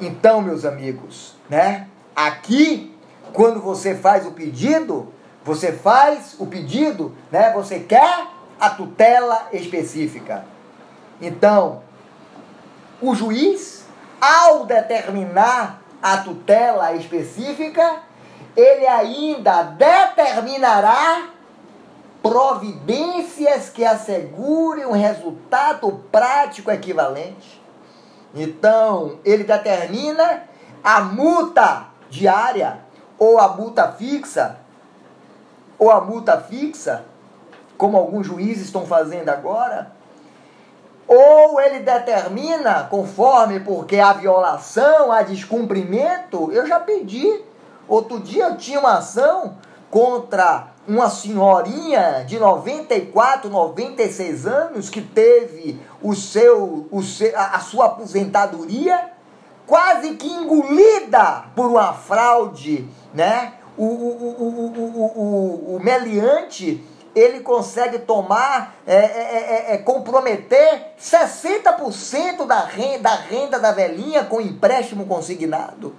[0.00, 1.88] Então, meus amigos, né?
[2.14, 2.94] Aqui,
[3.32, 7.52] quando você faz o pedido, você faz o pedido, né?
[7.52, 8.26] Você quer
[8.60, 10.44] a tutela específica.
[11.20, 11.82] Então,
[13.00, 13.86] o juiz,
[14.20, 18.00] ao determinar a tutela específica,
[18.56, 21.28] ele ainda determinará
[22.22, 27.62] providências que assegurem um resultado prático equivalente.
[28.34, 30.44] Então, ele determina
[30.82, 32.80] a multa diária
[33.18, 34.56] ou a multa fixa
[35.78, 37.04] ou a multa fixa,
[37.76, 39.90] como alguns juízes estão fazendo agora,
[41.06, 47.42] ou ele determina, conforme, porque a violação, a descumprimento, eu já pedi.
[47.88, 49.56] Outro dia eu tinha uma ação
[49.90, 57.86] contra uma senhorinha de 94, 96 anos que teve o seu, o seu, a sua
[57.86, 59.10] aposentadoria
[59.66, 63.54] quase que engolida por uma fraude, né?
[63.76, 66.84] O, o, o, o, o, o meliante
[67.14, 74.40] ele consegue tomar, é, é, é, comprometer 60% da renda, da renda da velhinha com
[74.40, 75.94] empréstimo consignado.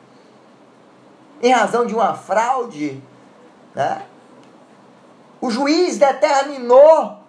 [1.42, 3.02] Em razão de uma fraude.
[3.76, 4.02] Né?
[5.40, 7.20] O juiz determinou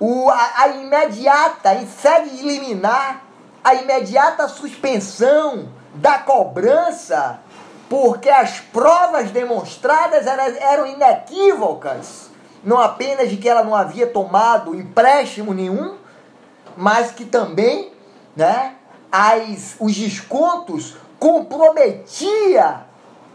[0.00, 3.22] o, a, a imediata, em sede liminar,
[3.62, 7.40] a imediata suspensão da cobrança,
[7.88, 12.30] porque as provas demonstradas eram inequívocas
[12.66, 15.96] não apenas de que ela não havia tomado empréstimo nenhum,
[16.76, 17.92] mas que também
[18.34, 18.74] né,
[19.10, 22.84] as, os descontos comprometia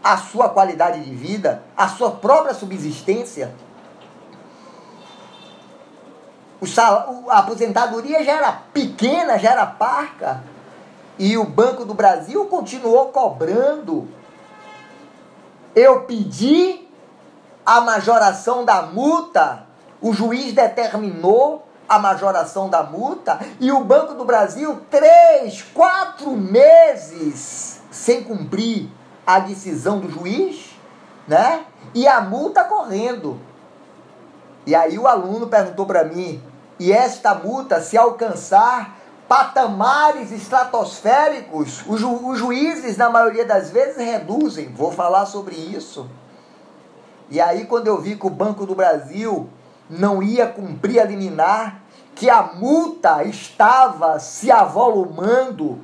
[0.04, 3.54] a sua qualidade de vida, a sua própria subsistência.
[6.60, 10.44] O sal, a aposentadoria já era pequena, já era parca,
[11.18, 14.06] e o Banco do Brasil continuou cobrando.
[15.74, 16.81] Eu pedi
[17.64, 19.66] a majoração da multa,
[20.00, 27.80] o juiz determinou a majoração da multa e o Banco do Brasil, três, quatro meses
[27.90, 28.88] sem cumprir
[29.26, 30.76] a decisão do juiz,
[31.28, 31.64] né?
[31.94, 33.38] E a multa correndo.
[34.66, 36.42] E aí o aluno perguntou para mim:
[36.78, 38.96] e esta multa, se alcançar
[39.28, 44.72] patamares estratosféricos, os, ju os juízes, na maioria das vezes, reduzem.
[44.72, 46.08] Vou falar sobre isso.
[47.32, 49.48] E aí, quando eu vi que o Banco do Brasil
[49.88, 51.80] não ia cumprir a liminar,
[52.14, 55.80] que a multa estava se avolumando,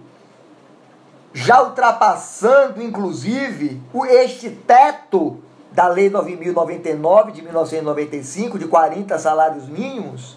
[1.33, 5.39] já ultrapassando, inclusive, o, este teto
[5.73, 10.37] da Lei 9.099 de 1995, de 40 salários mínimos,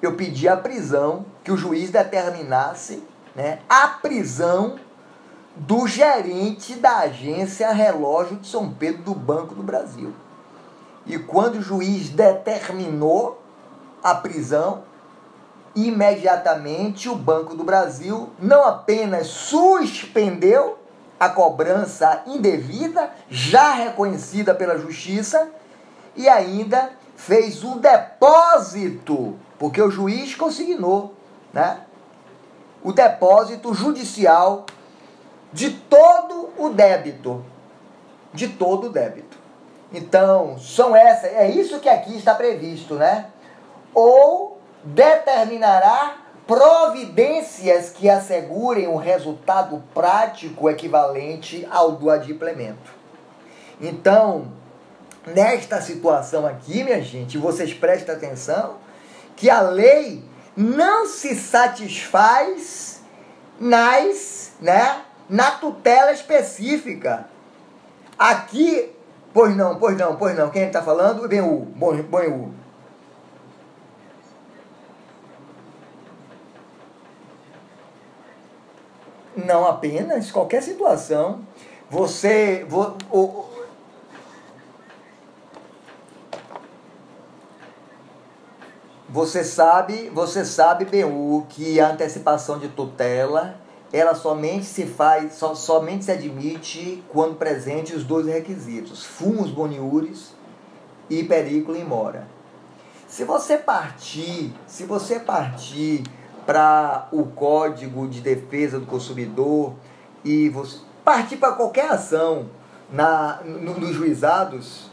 [0.00, 3.02] eu pedi a prisão, que o juiz determinasse
[3.36, 4.78] né, a prisão
[5.58, 10.12] do gerente da agência Relógio de São Pedro do Banco do Brasil.
[11.04, 13.42] E quando o juiz determinou
[14.02, 14.82] a prisão,
[15.74, 20.78] imediatamente o Banco do Brasil não apenas suspendeu
[21.18, 25.50] a cobrança indevida, já reconhecida pela justiça,
[26.14, 31.14] e ainda fez o depósito, porque o juiz consignou,
[31.52, 31.80] né?
[32.82, 34.64] O depósito judicial
[35.52, 37.44] de todo o débito.
[38.32, 39.38] De todo o débito.
[39.92, 43.26] Então, são essas, é isso que aqui está previsto, né?
[43.94, 52.90] Ou determinará providências que assegurem um resultado prático equivalente ao do adimplemento.
[53.80, 54.48] Então,
[55.26, 58.76] nesta situação aqui, minha gente, vocês prestem atenção
[59.36, 60.24] que a lei
[60.56, 63.00] não se satisfaz
[63.60, 67.28] nas, né, na tutela específica.
[68.18, 68.90] Aqui,
[69.32, 71.28] pois não, pois não, pois não, quem está falando?
[71.28, 72.52] Bem o.
[79.36, 81.40] Não apenas, qualquer situação.
[81.88, 82.66] Você.
[82.68, 83.48] Vo, o,
[89.10, 93.58] Você sabe, você sabe, BU, que a antecipação de tutela,
[93.92, 100.34] ela somente se faz, so, somente se admite quando presente os dois requisitos, fumos boniures
[101.08, 102.26] e perículo em mora.
[103.06, 106.04] Se você partir, se você partir
[106.44, 109.74] para o Código de Defesa do Consumidor
[110.22, 112.50] e você partir para qualquer ação
[112.92, 114.90] na, no, nos juizados,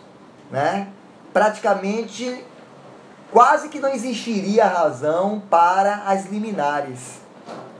[0.50, 0.88] né,
[1.34, 2.46] praticamente
[3.32, 7.25] quase que não existiria razão para as liminares,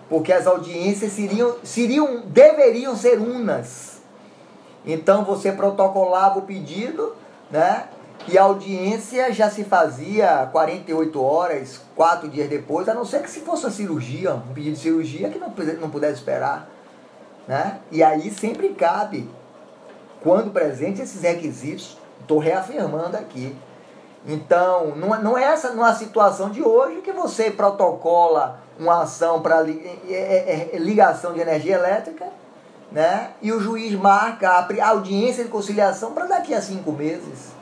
[0.10, 4.02] porque as audiências seriam, seriam deveriam ser unas.
[4.86, 7.16] Então você protocolava o pedido,
[7.50, 7.88] né?
[8.28, 13.30] E a audiência já se fazia 48 horas, quatro dias depois, a não ser que
[13.30, 16.68] se fosse uma cirurgia, um pedido de cirurgia que não, não pudesse esperar.
[17.48, 17.80] Né?
[17.92, 19.30] E aí sempre cabe,
[20.22, 23.56] quando presente esses requisitos, estou reafirmando aqui.
[24.28, 29.04] Então, não, não é essa não é a situação de hoje que você protocola uma
[29.04, 29.74] ação para é,
[30.10, 32.28] é, é, ligação de energia elétrica,
[32.92, 33.32] né?
[33.42, 37.54] E o juiz marca a audiência de conciliação para daqui a cinco meses.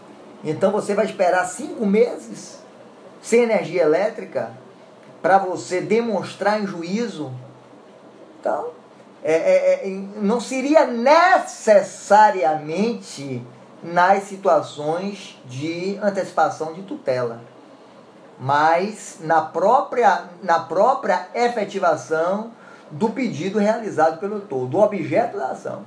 [0.43, 2.59] Então você vai esperar cinco meses
[3.21, 4.51] sem energia elétrica
[5.21, 7.31] para você demonstrar em juízo.
[8.39, 8.71] Então,
[9.23, 13.41] é, é, é, não seria necessariamente
[13.83, 17.41] nas situações de antecipação de tutela,
[18.39, 22.51] mas na própria, na própria efetivação
[22.89, 25.83] do pedido realizado pelo autor, do objeto da ação.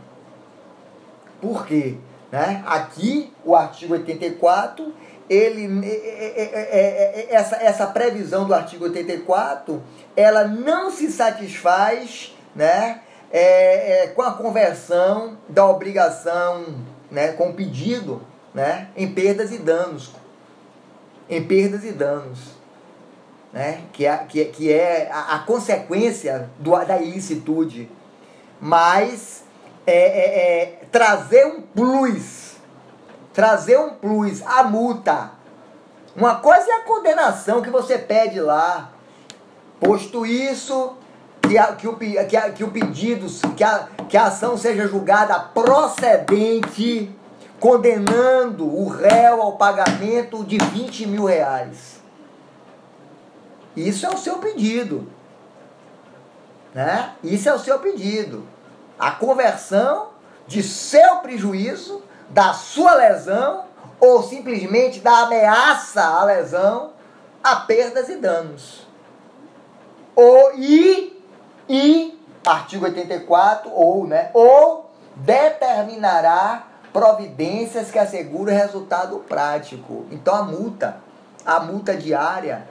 [1.40, 1.96] Por quê?
[2.30, 2.62] Né?
[2.66, 4.92] Aqui, o artigo 84,
[5.28, 9.82] ele, é, é, é, essa, essa previsão do artigo 84,
[10.16, 16.64] ela não se satisfaz né, é, é, com a conversão da obrigação,
[17.16, 18.20] né, com pedido,
[18.52, 20.10] né, em perdas e danos.
[21.30, 22.38] Em perdas e danos.
[23.50, 27.88] Né, que, é, que, que é a, a consequência do, da ilicitude.
[28.60, 29.44] Mas
[29.86, 32.56] é, é, é, trazer um plus,
[33.32, 35.30] trazer um plus, a multa.
[36.14, 38.92] Uma coisa é a condenação que você pede lá.
[39.80, 40.98] Posto isso,
[41.48, 43.26] que, a, que, o, que, a, que o pedido,
[43.56, 47.10] que a, que a ação seja julgada procedente,
[47.60, 52.00] condenando o réu ao pagamento de 20 mil reais.
[53.76, 55.10] Isso é o seu pedido.
[56.74, 57.12] Né?
[57.22, 58.46] Isso é o seu pedido.
[58.98, 60.08] A conversão
[60.46, 63.64] de seu prejuízo, da sua lesão,
[63.98, 66.92] ou simplesmente da ameaça à lesão,
[67.42, 68.86] a perdas e danos.
[70.14, 71.15] Ou, e
[71.68, 80.06] e artigo 84 ou, né, ou determinará providências que asseguram resultado prático.
[80.10, 80.96] Então a multa,
[81.44, 82.66] a multa diária.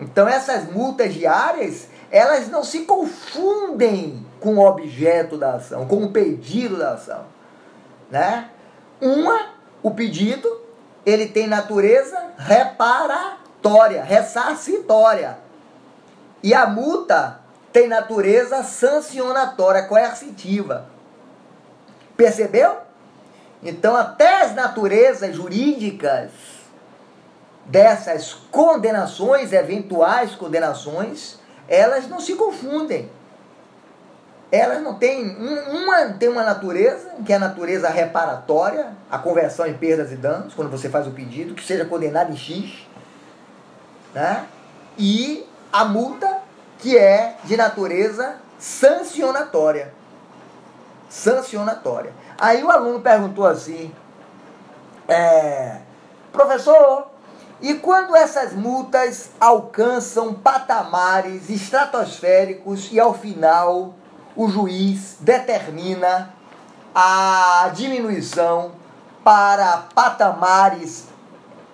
[0.00, 6.10] Então essas multas diárias, elas não se confundem com o objeto da ação, com o
[6.10, 7.24] pedido da ação,
[8.10, 8.48] né?
[9.00, 9.50] Uma,
[9.82, 10.48] o pedido,
[11.04, 15.38] ele tem natureza reparatória, ressarcitória.
[16.42, 17.40] E a multa
[17.72, 20.86] tem natureza sancionatória, coercitiva.
[22.16, 22.78] Percebeu?
[23.62, 26.30] Então, até as naturezas jurídicas
[27.66, 31.38] dessas condenações, eventuais condenações,
[31.68, 33.10] elas não se confundem.
[34.50, 35.36] Elas não têm.
[35.68, 40.54] Uma tem uma natureza, que é a natureza reparatória, a conversão em perdas e danos,
[40.54, 42.86] quando você faz o pedido, que seja condenado em X.
[44.14, 44.46] Né?
[44.96, 46.37] E a multa
[46.78, 49.92] que é de natureza sancionatória.
[51.08, 52.12] Sancionatória.
[52.38, 53.92] Aí o aluno perguntou assim:
[55.08, 55.78] é,
[56.32, 57.08] professor,
[57.60, 63.94] e quando essas multas alcançam patamares estratosféricos e ao final
[64.36, 66.32] o juiz determina
[66.94, 68.72] a diminuição
[69.24, 71.06] para patamares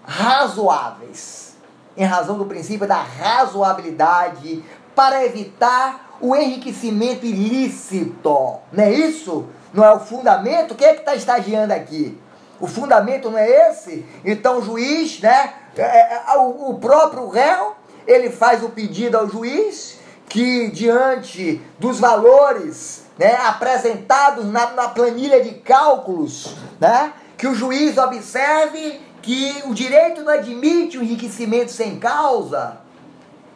[0.07, 1.57] razoáveis,
[1.97, 4.65] em razão do princípio da razoabilidade
[4.95, 8.59] para evitar o enriquecimento ilícito.
[8.73, 9.47] Não é isso?
[9.73, 10.75] Não é o fundamento?
[10.75, 12.19] Quem é que está estagiando aqui?
[12.61, 14.07] O fundamento não é esse?
[14.25, 15.55] Então o juiz, né?
[15.77, 17.75] É, é, é, o próprio réu,
[18.07, 25.43] ele faz o pedido ao juiz que diante dos valores né, apresentados na, na planilha
[25.43, 31.99] de cálculos, né, que o juiz observe que o direito não admite o enriquecimento sem
[31.99, 32.79] causa,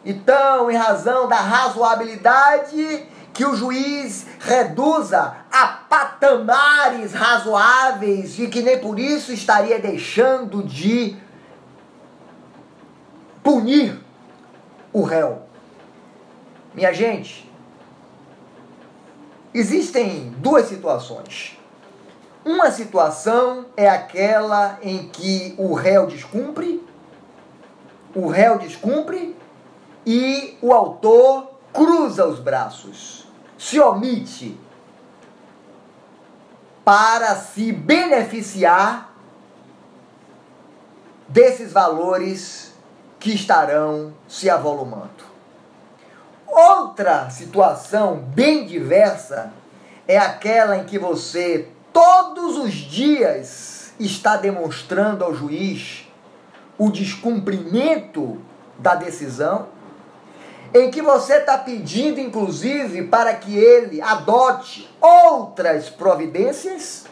[0.05, 8.79] então, em razão da razoabilidade, que o juiz reduza a patamares razoáveis e que nem
[8.79, 11.17] por isso estaria deixando de
[13.43, 13.99] punir
[14.91, 15.43] o réu.
[16.73, 17.49] Minha gente,
[19.53, 21.57] existem duas situações.
[22.43, 26.85] Uma situação é aquela em que o réu descumpre,
[28.15, 29.38] o réu descumpre
[30.05, 33.27] e o autor cruza os braços,
[33.57, 34.59] se omite
[36.83, 39.13] para se beneficiar
[41.27, 42.73] desses valores
[43.19, 45.29] que estarão se avolumando.
[46.47, 49.53] Outra situação bem diversa
[50.07, 56.07] é aquela em que você todos os dias está demonstrando ao juiz
[56.77, 58.41] o descumprimento
[58.79, 59.67] da decisão,
[60.73, 67.05] em que você está pedindo, inclusive, para que ele adote outras providências,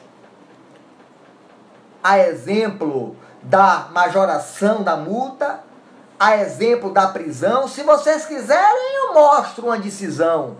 [2.04, 5.62] a exemplo da majoração da multa,
[6.20, 7.68] a exemplo da prisão.
[7.68, 10.58] Se vocês quiserem, eu mostro uma decisão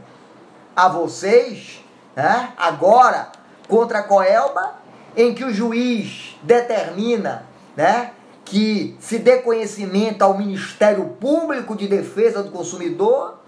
[0.76, 1.84] a vocês,
[2.16, 2.54] né?
[2.58, 3.30] agora,
[3.68, 4.76] contra a Coelba,
[5.16, 7.46] em que o juiz determina
[7.76, 8.12] né,
[8.50, 13.40] que se dê conhecimento ao Ministério Público de Defesa do Consumidor,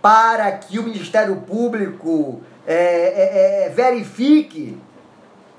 [0.00, 4.78] para que o Ministério Público é, é, é, verifique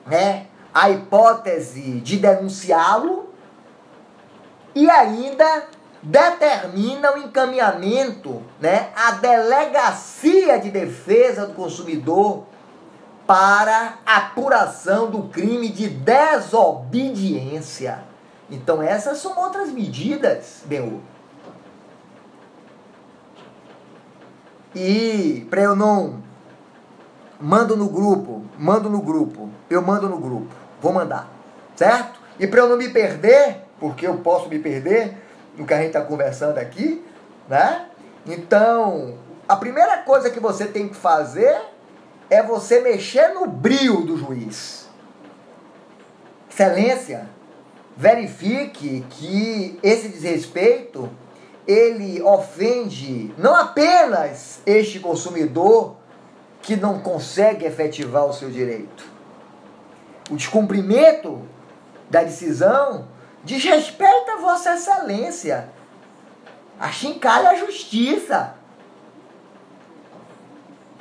[0.06, 3.30] né, a hipótese de denunciá-lo
[4.74, 5.68] e ainda
[6.02, 12.48] determina o encaminhamento né, à Delegacia de Defesa do Consumidor
[13.32, 18.04] para apuração do crime de desobediência.
[18.50, 21.02] Então essas são outras medidas, Benhu.
[24.76, 26.22] E para eu não
[27.40, 31.32] mando no grupo, mando no grupo, eu mando no grupo, vou mandar,
[31.74, 32.20] certo?
[32.38, 35.18] E para eu não me perder, porque eu posso me perder
[35.58, 37.02] no que a gente está conversando aqui,
[37.48, 37.86] né?
[38.26, 39.16] Então,
[39.48, 41.71] a primeira coisa que você tem que fazer
[42.32, 44.88] é você mexer no brilho do juiz.
[46.50, 47.30] Excelência,
[47.96, 51.10] verifique que esse desrespeito
[51.68, 55.98] ele ofende não apenas este consumidor
[56.62, 59.06] que não consegue efetivar o seu direito.
[60.30, 61.42] O descumprimento
[62.10, 63.08] da decisão
[63.44, 65.68] desrespeita Vossa Excelência,
[66.80, 68.56] achincalha a justiça.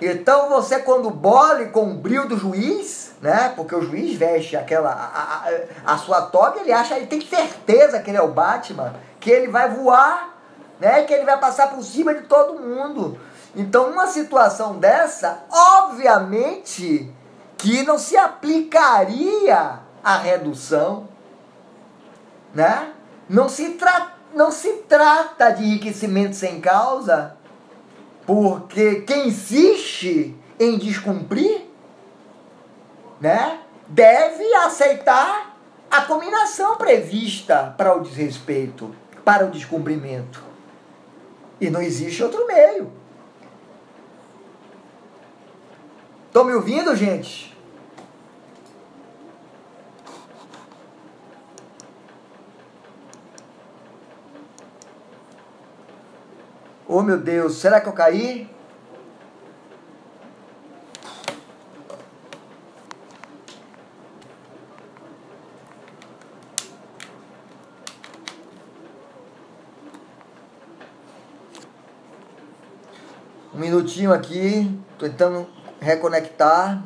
[0.01, 3.53] Então você quando bole com o brilho do juiz, né?
[3.55, 8.01] Porque o juiz veste aquela a, a, a sua toga, ele acha, ele tem certeza
[8.01, 10.37] que ele é o Batman, que ele vai voar,
[10.79, 11.03] né?
[11.03, 13.21] Que ele vai passar por cima de todo mundo.
[13.55, 17.13] Então, uma situação dessa, obviamente,
[17.59, 21.09] que não se aplicaria a redução,
[22.55, 22.93] né?
[23.29, 27.37] Não se, tra não se trata de enriquecimento sem causa,
[28.31, 31.63] porque quem insiste em descumprir,
[33.21, 33.59] né,
[33.89, 35.59] deve aceitar
[35.91, 40.45] a combinação prevista para o desrespeito, para o descumprimento.
[41.61, 42.93] E não existe outro meio.
[46.29, 47.50] Estão me ouvindo, gente?
[56.93, 58.51] Oh meu Deus, será que eu caí?
[73.55, 75.47] Um minutinho aqui, tentando
[75.81, 76.83] reconectar.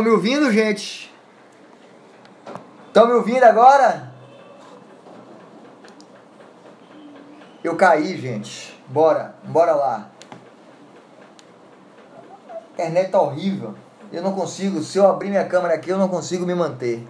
[0.00, 1.14] Estão me ouvindo, gente?
[2.86, 4.10] Estão me ouvindo agora?
[7.62, 8.74] Eu caí, gente.
[8.88, 10.10] Bora, bora lá.
[12.50, 13.74] A internet tá horrível.
[14.10, 17.06] Eu não consigo, se eu abrir minha câmera aqui, eu não consigo me manter.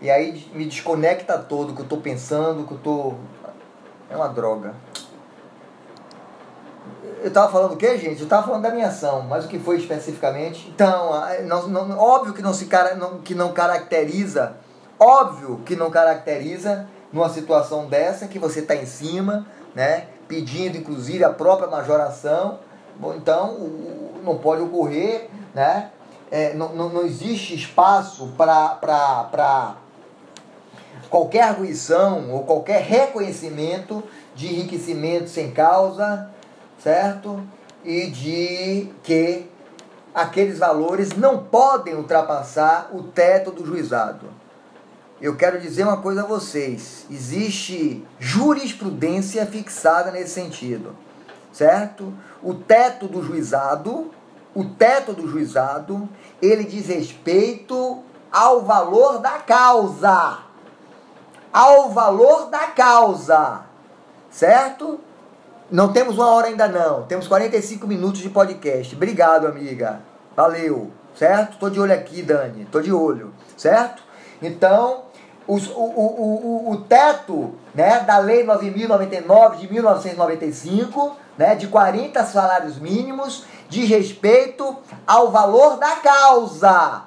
[0.00, 3.14] E aí me desconecta todo, que eu tô pensando, que eu tô.
[4.08, 4.76] É uma droga.
[7.22, 8.18] Eu estava falando o quê, gente?
[8.18, 10.68] Eu estava falando da minha ação, mas o que foi especificamente?
[10.68, 11.12] Então,
[11.44, 12.68] não, não, óbvio que não, se,
[12.98, 14.56] não, que não caracteriza,
[14.98, 20.06] óbvio que não caracteriza numa situação dessa que você está em cima, né?
[20.26, 22.58] Pedindo inclusive a própria majoração.
[22.96, 23.56] Bom, então,
[24.24, 25.90] não pode ocorrer, né?
[26.28, 29.76] É, não, não, não existe espaço para
[31.08, 34.02] qualquer arguição ou qualquer reconhecimento
[34.34, 36.32] de enriquecimento sem causa,
[36.82, 37.42] certo?
[37.84, 39.48] E de que
[40.14, 44.26] aqueles valores não podem ultrapassar o teto do juizado.
[45.20, 50.96] Eu quero dizer uma coisa a vocês: existe jurisprudência fixada nesse sentido,
[51.52, 52.12] certo?
[52.42, 54.10] O teto do juizado,
[54.54, 56.08] o teto do juizado,
[56.40, 60.38] ele diz respeito ao valor da causa.
[61.52, 63.60] Ao valor da causa,
[64.30, 64.98] certo?
[65.72, 68.94] Não temos uma hora ainda não, temos 45 minutos de podcast.
[68.94, 70.00] Obrigado, amiga.
[70.36, 71.56] Valeu, certo?
[71.56, 72.66] Tô de olho aqui, Dani.
[72.66, 74.02] Tô de olho, certo?
[74.42, 75.04] Então,
[75.48, 82.22] os, o, o, o, o teto né, da Lei 9.099 de 1995, né, de 40
[82.26, 87.04] salários mínimos, diz respeito ao valor da causa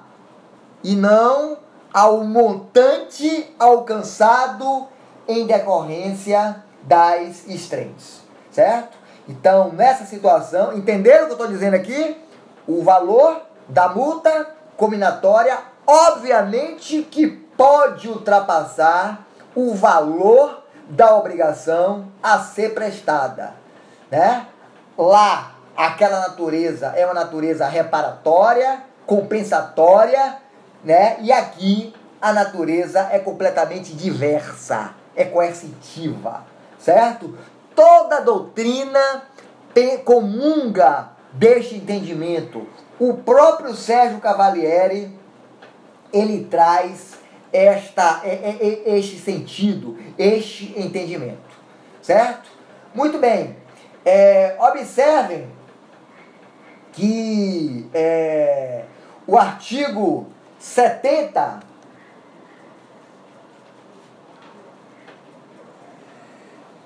[0.84, 1.59] e não
[1.93, 4.88] ao montante alcançado
[5.28, 8.24] em decorrência das estremes,
[8.56, 8.97] certo?
[9.28, 12.18] Então, nessa situação, entenderam o que eu estou dizendo aqui?
[12.66, 14.47] O valor da multa
[14.78, 23.53] combinatória, obviamente que pode ultrapassar o valor da obrigação a ser prestada,
[24.10, 24.45] né?
[24.97, 30.38] Lá, aquela natureza é uma natureza reparatória, compensatória,
[30.84, 31.18] né?
[31.20, 36.43] E aqui a natureza é completamente diversa, é coercitiva,
[36.80, 37.36] certo?
[37.76, 39.23] Toda doutrina
[40.05, 42.65] comunga deste entendimento.
[42.97, 45.13] O próprio Sérgio Cavalieri
[46.13, 47.15] ele traz
[47.51, 48.21] esta,
[48.86, 51.55] este sentido, este entendimento.
[52.01, 52.49] Certo?
[52.93, 53.57] Muito bem.
[54.05, 55.47] É, observem
[56.93, 58.84] que é,
[59.28, 60.28] o artigo
[60.59, 61.59] 70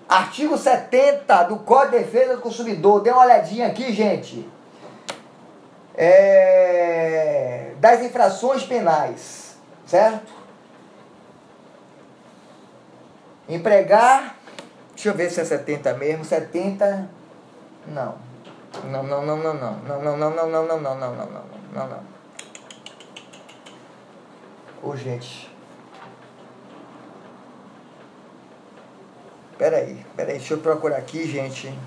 [0.09, 3.01] Artigo 70 do Código de Defesa do Consumidor.
[3.01, 4.49] Dê uma olhadinha aqui, gente.
[5.95, 9.55] É, das infrações penais,
[9.85, 10.33] certo?
[13.47, 14.35] Empregar,
[14.95, 17.07] deixa eu ver se é 70 mesmo, 70,
[17.87, 18.15] não.
[18.85, 21.43] Não, não, não, não, não, não, não, não, não, não, não, não, não, não, não,
[21.73, 22.03] não, não.
[29.59, 31.77] Peraí, peraí, deixa eu procurar aqui, gente.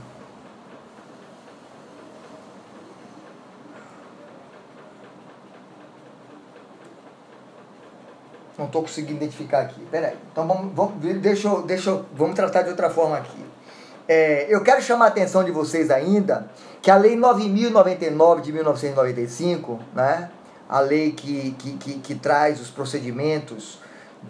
[8.58, 9.80] Não estou conseguindo identificar aqui.
[9.90, 10.14] Peraí.
[10.30, 13.42] Então vamos, vamos, deixa, eu, deixa eu, vamos tratar de outra forma aqui.
[14.06, 16.50] É, eu quero chamar a atenção de vocês ainda
[16.82, 20.30] que a Lei 9.099 de 1995, né,
[20.68, 23.78] a lei que, que, que, que traz os procedimentos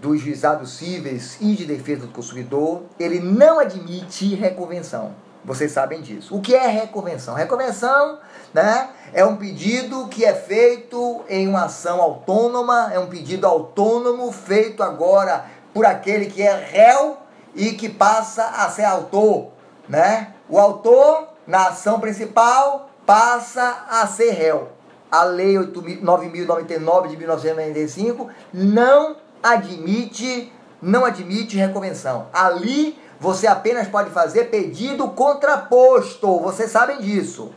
[0.00, 5.14] dos juizados cíveis e de defesa do consumidor, ele não admite reconvenção.
[5.44, 6.36] Vocês sabem disso.
[6.36, 7.34] O que é reconvenção?
[7.34, 8.18] Reconvenção
[8.54, 14.30] né, é um pedido que é feito em uma ação autônoma, é um pedido autônomo
[14.30, 17.16] feito agora por aquele que é réu
[17.54, 19.48] e que passa a ser autor.
[19.88, 20.32] Né?
[20.48, 24.68] O autor, na ação principal, passa a ser réu.
[25.10, 32.28] A Lei 9.099 de 1995 não admite, não admite reconvenção.
[32.32, 36.40] Ali você apenas pode fazer pedido contraposto.
[36.40, 37.52] Vocês sabem disso.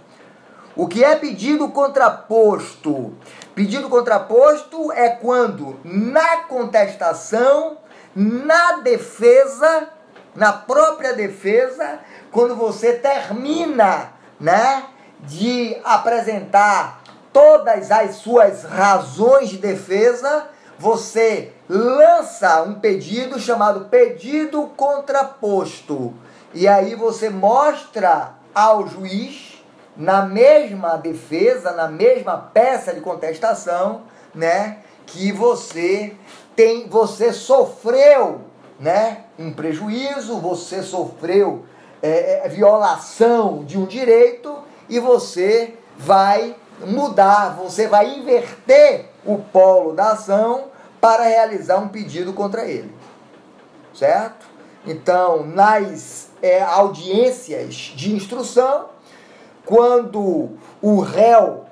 [0.76, 3.14] O que é pedido contraposto?
[3.56, 7.78] Pedido contraposto é quando na contestação,
[8.14, 9.90] na defesa,
[10.36, 12.00] na própria defesa,
[12.32, 14.84] quando você termina, né,
[15.22, 26.14] de apresentar todas as suas razões de defesa, você lança um pedido chamado pedido contraposto.
[26.54, 29.64] E aí você mostra ao juiz,
[29.98, 34.04] na mesma defesa, na mesma peça de contestação,
[34.34, 36.16] né, que você
[36.56, 38.42] tem, você sofreu,
[38.80, 41.66] né, um prejuízo, você sofreu
[42.02, 44.58] é, é, violação de um direito
[44.88, 46.56] e você vai
[46.86, 50.75] mudar, você vai inverter o polo da ação
[51.06, 52.92] para realizar um pedido contra ele.
[53.94, 54.48] Certo?
[54.88, 58.88] Então, nas é, audiências de instrução,
[59.64, 61.66] quando o réu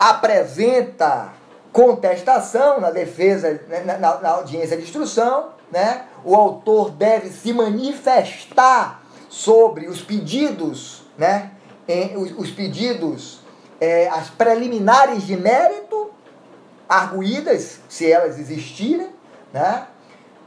[0.00, 1.34] apresenta
[1.70, 7.52] contestação na defesa, né, na, na, na audiência de instrução, né, o autor deve se
[7.52, 11.50] manifestar sobre os pedidos, né,
[11.86, 13.40] em, os, os, pedidos,
[13.78, 16.10] é, as preliminares de mérito
[16.88, 19.10] arguídas, se elas existirem,
[19.52, 19.86] né?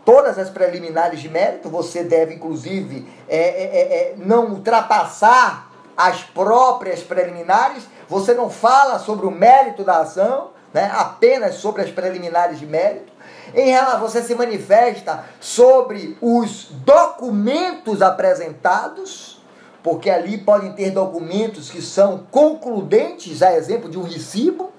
[0.03, 6.23] todas as preliminares de mérito, você deve, inclusive, é, é, é, é, não ultrapassar as
[6.23, 12.59] próprias preliminares, você não fala sobre o mérito da ação, né, apenas sobre as preliminares
[12.59, 13.11] de mérito.
[13.53, 19.41] Em relação, você se manifesta sobre os documentos apresentados,
[19.83, 24.71] porque ali podem ter documentos que são concludentes, a exemplo de um recibo,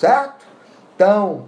[0.00, 0.46] certo?
[0.96, 1.44] Então,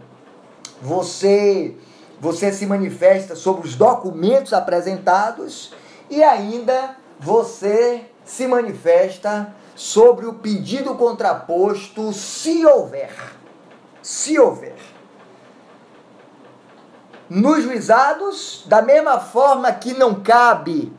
[0.81, 1.75] você
[2.21, 5.75] você se manifesta sobre os documentos apresentados
[6.09, 13.13] e ainda você se manifesta sobre o pedido contraposto, se houver.
[14.01, 14.77] Se houver.
[17.29, 20.93] Nos juizados, da mesma forma que não cabe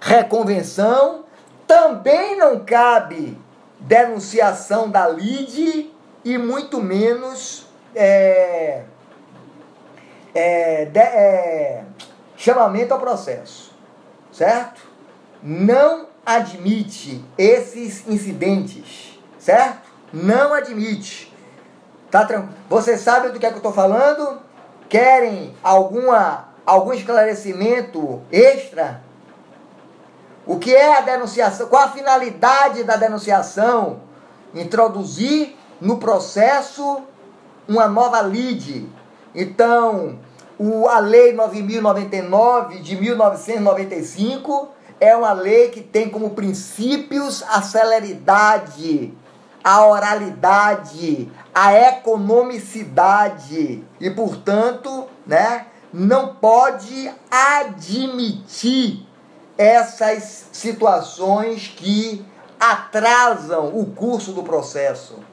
[0.00, 1.24] reconvenção,
[1.66, 3.36] também não cabe
[3.80, 5.91] denunciação da lide
[6.24, 8.82] e muito menos é,
[10.34, 11.84] é, de, é,
[12.36, 13.72] chamamento ao processo,
[14.32, 14.80] certo?
[15.42, 19.90] Não admite esses incidentes, certo?
[20.12, 21.32] Não admite.
[22.10, 22.26] Tá?
[22.68, 24.40] Você sabe do que é que eu estou falando?
[24.88, 29.02] Querem alguma, algum esclarecimento extra?
[30.46, 31.68] O que é a denunciação?
[31.68, 34.00] Qual a finalidade da denunciação?
[34.54, 37.02] Introduzir no processo
[37.68, 38.88] uma nova lide.
[39.34, 40.20] Então,
[40.56, 44.68] o, a Lei 9099 de 1995
[45.00, 49.12] é uma lei que tem como princípios a celeridade,
[49.64, 59.04] a oralidade, a economicidade e, portanto, né, não pode admitir
[59.58, 62.24] essas situações que
[62.60, 65.31] atrasam o curso do processo.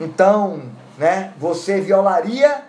[0.00, 0.62] Então,
[0.96, 2.64] né, você violaria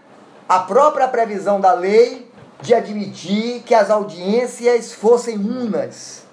[0.47, 2.29] a própria previsão da lei
[2.61, 6.23] de admitir que as audiências fossem unas.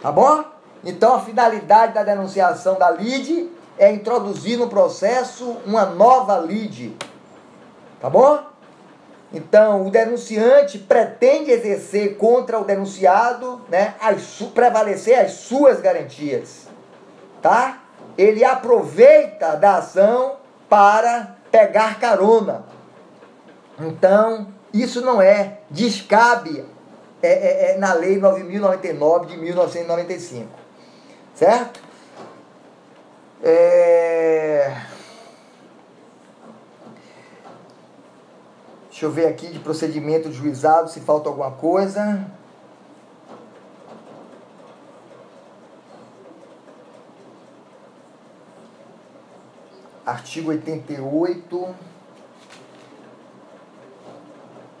[0.00, 0.44] Tá bom?
[0.84, 6.96] Então a finalidade da denunciação da lide é introduzir no processo uma nova lide.
[8.00, 8.38] Tá bom?
[9.32, 16.68] Então, o denunciante pretende exercer contra o denunciado, né, as, prevalecer as suas garantias.
[17.42, 17.82] Tá?
[18.16, 20.36] Ele aproveita da ação
[20.68, 22.64] para pegar carona.
[23.78, 26.64] Então, isso não é, descabe
[27.22, 30.48] é, é, é na Lei 9.099 de 1995.
[31.34, 31.80] Certo?
[33.42, 34.72] É...
[38.88, 42.26] Deixa eu ver aqui de procedimento juizado se falta alguma coisa.
[50.26, 51.74] Artigo 88.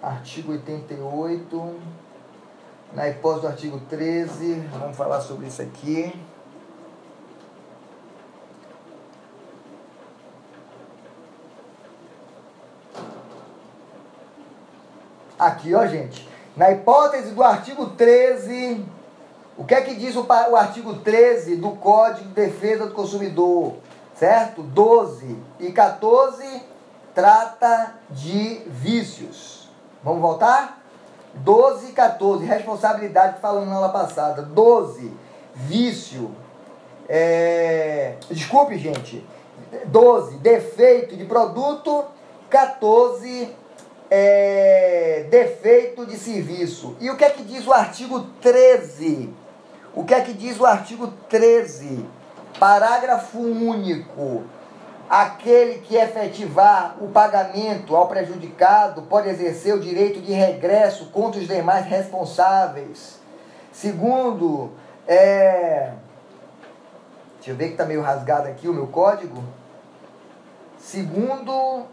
[0.02, 1.74] artigo 88,
[2.92, 6.12] na hipótese do artigo 13, vamos falar sobre isso aqui.
[15.38, 16.28] Aqui, ó, gente.
[16.56, 18.84] Na hipótese do artigo 13,
[19.56, 23.76] o que é que diz o, o artigo 13 do Código de Defesa do Consumidor?
[24.18, 24.62] Certo?
[24.62, 26.62] 12 e 14
[27.14, 29.68] trata de vícios.
[30.02, 30.82] Vamos voltar?
[31.34, 34.42] 12 e 14, responsabilidade falamos na aula passada.
[34.42, 35.12] 12,
[35.54, 36.34] vício.
[37.08, 38.16] É...
[38.30, 39.24] Desculpe, gente.
[39.86, 42.04] 12, defeito de produto.
[42.48, 43.54] 14,
[44.10, 45.26] é...
[45.28, 46.96] defeito de serviço.
[47.00, 49.32] E o que é que diz o artigo 13?
[49.94, 52.06] O que é que diz o artigo 13?
[52.58, 54.44] Parágrafo único
[55.08, 61.46] Aquele que efetivar o pagamento ao prejudicado pode exercer o direito de regresso contra os
[61.46, 63.20] demais responsáveis.
[63.70, 64.72] Segundo,
[65.06, 65.92] é...
[67.36, 69.44] deixa eu ver que está meio rasgado aqui o meu código.
[70.76, 71.84] Segundo,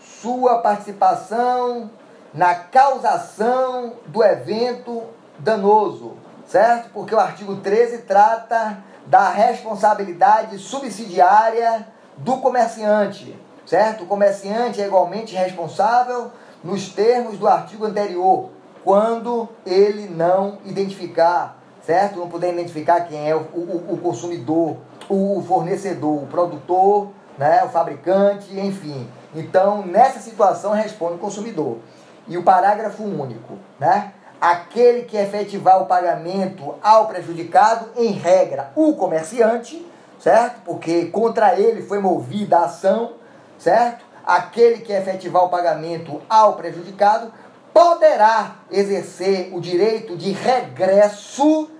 [0.00, 1.90] sua participação
[2.32, 5.02] na causação do evento
[5.36, 6.12] danoso,
[6.46, 6.90] certo?
[6.90, 11.86] Porque o artigo 13 trata da responsabilidade subsidiária
[12.16, 14.04] do comerciante, certo?
[14.04, 16.30] O comerciante é igualmente responsável
[16.62, 18.50] nos termos do artigo anterior,
[18.82, 22.18] quando ele não identificar, certo?
[22.18, 24.78] Não puder identificar quem é o, o, o consumidor,
[25.08, 27.62] o fornecedor, o produtor, né?
[27.64, 29.08] o fabricante, enfim.
[29.34, 31.78] Então, nessa situação, responde o consumidor.
[32.26, 34.12] E o parágrafo único, né?
[34.44, 39.86] Aquele que efetivar o pagamento ao prejudicado, em regra, o comerciante,
[40.18, 40.60] certo?
[40.64, 43.12] Porque contra ele foi movida a ação,
[43.58, 44.04] certo?
[44.24, 47.32] aquele que efetivar o pagamento ao prejudicado
[47.72, 51.70] poderá exercer o direito de regresso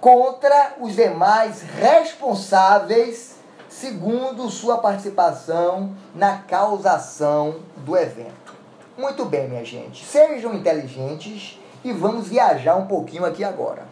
[0.00, 3.36] contra os demais responsáveis,
[3.68, 8.54] segundo sua participação na causação do evento.
[8.98, 10.04] Muito bem, minha gente.
[10.04, 13.86] Sejam inteligentes e vamos viajar um pouquinho aqui agora,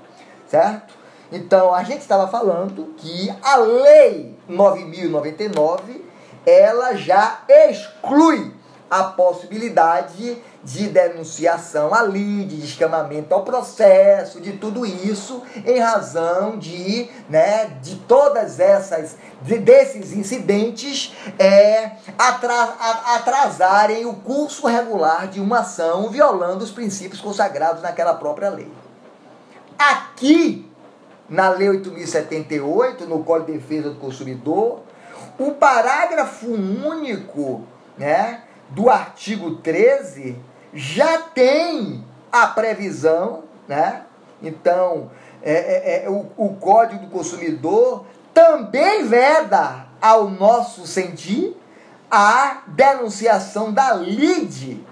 [0.48, 0.94] certo?
[1.30, 6.04] Então, a gente estava falando que a Lei 9099
[6.44, 8.52] ela já exclui
[8.90, 17.10] a possibilidade de denunciação ali, de descamamento ao processo, de tudo isso, em razão de,
[17.28, 26.08] né, de todas essas, de, desses incidentes é, atrasarem o curso regular de uma ação,
[26.08, 28.70] violando os princípios consagrados naquela própria lei.
[29.76, 30.70] Aqui,
[31.28, 34.82] na Lei 8.078, no Código de Defesa do Consumidor,
[35.38, 37.66] o parágrafo único
[37.98, 40.36] né, do artigo 13
[40.72, 44.02] já tem a previsão, né?
[44.42, 45.10] Então,
[45.42, 51.56] é, é, é, o, o Código do Consumidor também veda, ao nosso sentir,
[52.10, 54.84] a denunciação da LIDE,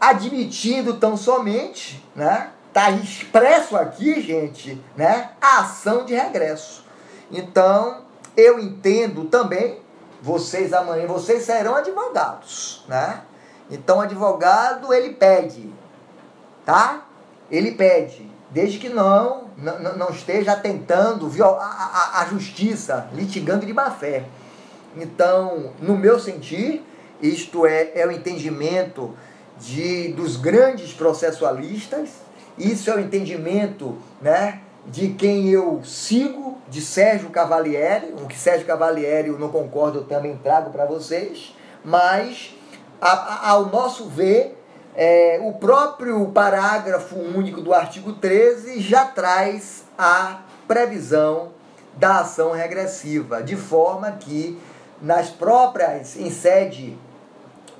[0.00, 2.50] admitindo tão somente, né?
[2.68, 5.30] Está expresso aqui, gente, né?
[5.40, 6.84] A ação de regresso.
[7.30, 8.02] Então,
[8.36, 9.80] eu entendo também,
[10.20, 13.22] vocês amanhã, vocês serão advogados, né?
[13.70, 15.68] Então, o advogado, ele pede,
[16.64, 17.04] tá?
[17.50, 23.72] Ele pede, desde que não, não, não esteja atentando a, a, a justiça, litigando de
[23.72, 24.24] má fé.
[24.96, 26.84] Então, no meu sentir,
[27.20, 29.14] isto é, é o entendimento
[29.58, 32.10] de, dos grandes processualistas,
[32.58, 38.66] isso é o entendimento né, de quem eu sigo, de Sérgio Cavalieri, o que Sérgio
[38.66, 41.54] Cavalieri eu não concordo, eu também trago para vocês,
[41.84, 42.55] mas
[43.00, 44.56] a, ao nosso ver,
[44.94, 51.50] é, o próprio parágrafo único do artigo 13 já traz a previsão
[51.94, 54.58] da ação regressiva, de forma que
[55.00, 56.96] nas próprias, em sede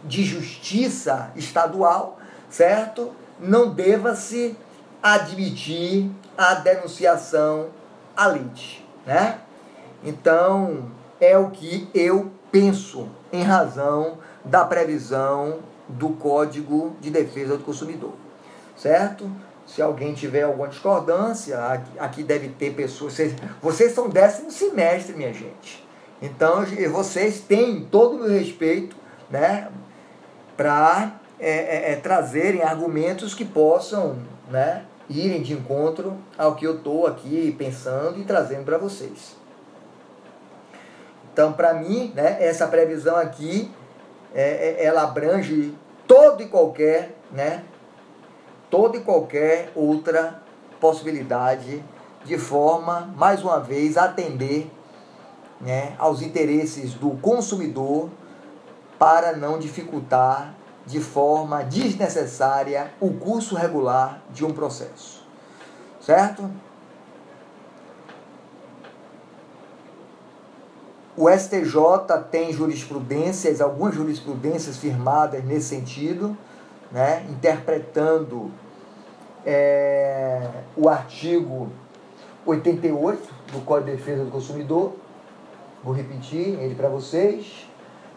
[0.05, 3.12] de justiça estadual, certo?
[3.41, 4.57] Não deva-se
[5.03, 7.69] admitir a denunciação
[8.17, 9.39] à lite, né?
[10.05, 10.91] Então,
[11.21, 18.12] é o que eu penso em razão da previsão do Código de Defesa do Consumidor.
[18.76, 19.30] Certo?
[19.66, 21.59] Se alguém tiver alguma discordância,
[21.99, 23.14] aqui deve ter pessoas.
[23.14, 25.84] Vocês, vocês são décimo semestre, minha gente.
[26.22, 28.97] Então, vocês têm todo o meu respeito
[29.28, 29.68] né,
[30.57, 34.16] para é, é, é, trazerem argumentos que possam
[34.51, 39.36] né, irem de encontro ao que eu estou aqui pensando e trazendo para vocês.
[41.32, 43.70] Então, para mim, né, essa previsão aqui
[44.37, 45.74] é, é, ela abrange
[46.07, 47.64] todo e qualquer, né?
[48.70, 50.43] Toda e qualquer outra
[50.78, 51.82] possibilidade
[52.22, 54.70] de forma, mais uma vez, atender
[55.61, 58.11] né, aos interesses do consumidor
[58.99, 65.24] para não dificultar de forma desnecessária o curso regular de um processo.
[66.01, 66.51] Certo?
[71.19, 76.37] O STJ tem jurisprudências, algumas jurisprudências firmadas nesse sentido,
[76.93, 78.51] né, interpretando
[79.45, 80.47] é,
[80.77, 81.69] o artigo
[82.45, 84.93] 88 do Código de Defesa do Consumidor.
[85.83, 87.67] Vou repetir ele para vocês.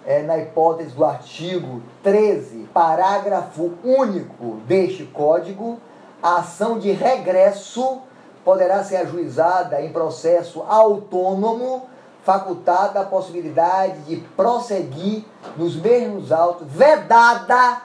[0.06, 5.78] É, na hipótese do artigo 13, parágrafo único deste código,
[6.22, 8.02] a ação de regresso
[8.44, 11.88] poderá ser ajuizada em processo autônomo
[12.24, 15.24] facultada a possibilidade de prosseguir
[15.58, 17.82] nos mesmos autos, vedada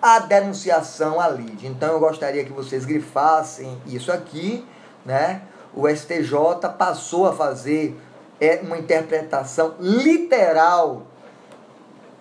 [0.00, 1.66] a denunciação à lide.
[1.66, 4.64] Então eu gostaria que vocês grifassem isso aqui,
[5.04, 5.42] né?
[5.74, 7.98] O STJ passou a fazer
[8.40, 11.02] é, uma interpretação literal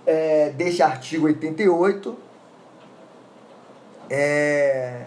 [0.05, 2.17] é, deste artigo 88,
[4.09, 5.05] é,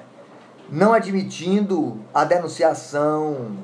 [0.70, 3.56] não admitindo a denunciação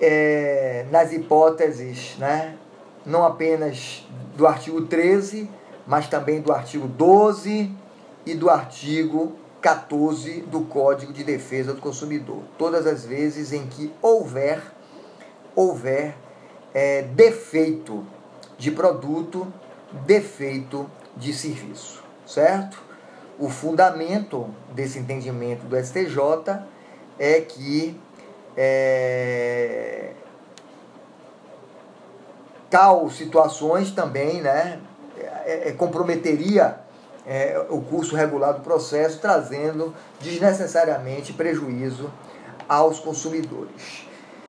[0.00, 2.56] é, nas hipóteses, né,
[3.04, 5.48] não apenas do artigo 13,
[5.86, 7.70] mas também do artigo 12
[8.24, 12.42] e do artigo 14 do Código de Defesa do Consumidor.
[12.56, 14.62] Todas as vezes em que houver,
[15.54, 16.14] houver
[16.72, 18.04] é, defeito
[18.56, 19.52] de produto,
[20.06, 22.82] defeito de serviço, certo?
[23.38, 26.62] O fundamento desse entendimento do STJ
[27.18, 27.98] é que
[28.56, 30.12] é,
[32.68, 34.80] tal situações também né,
[35.44, 36.78] é, é, comprometeria
[37.26, 42.10] é, o curso regular do processo, trazendo desnecessariamente prejuízo
[42.68, 44.08] aos consumidores.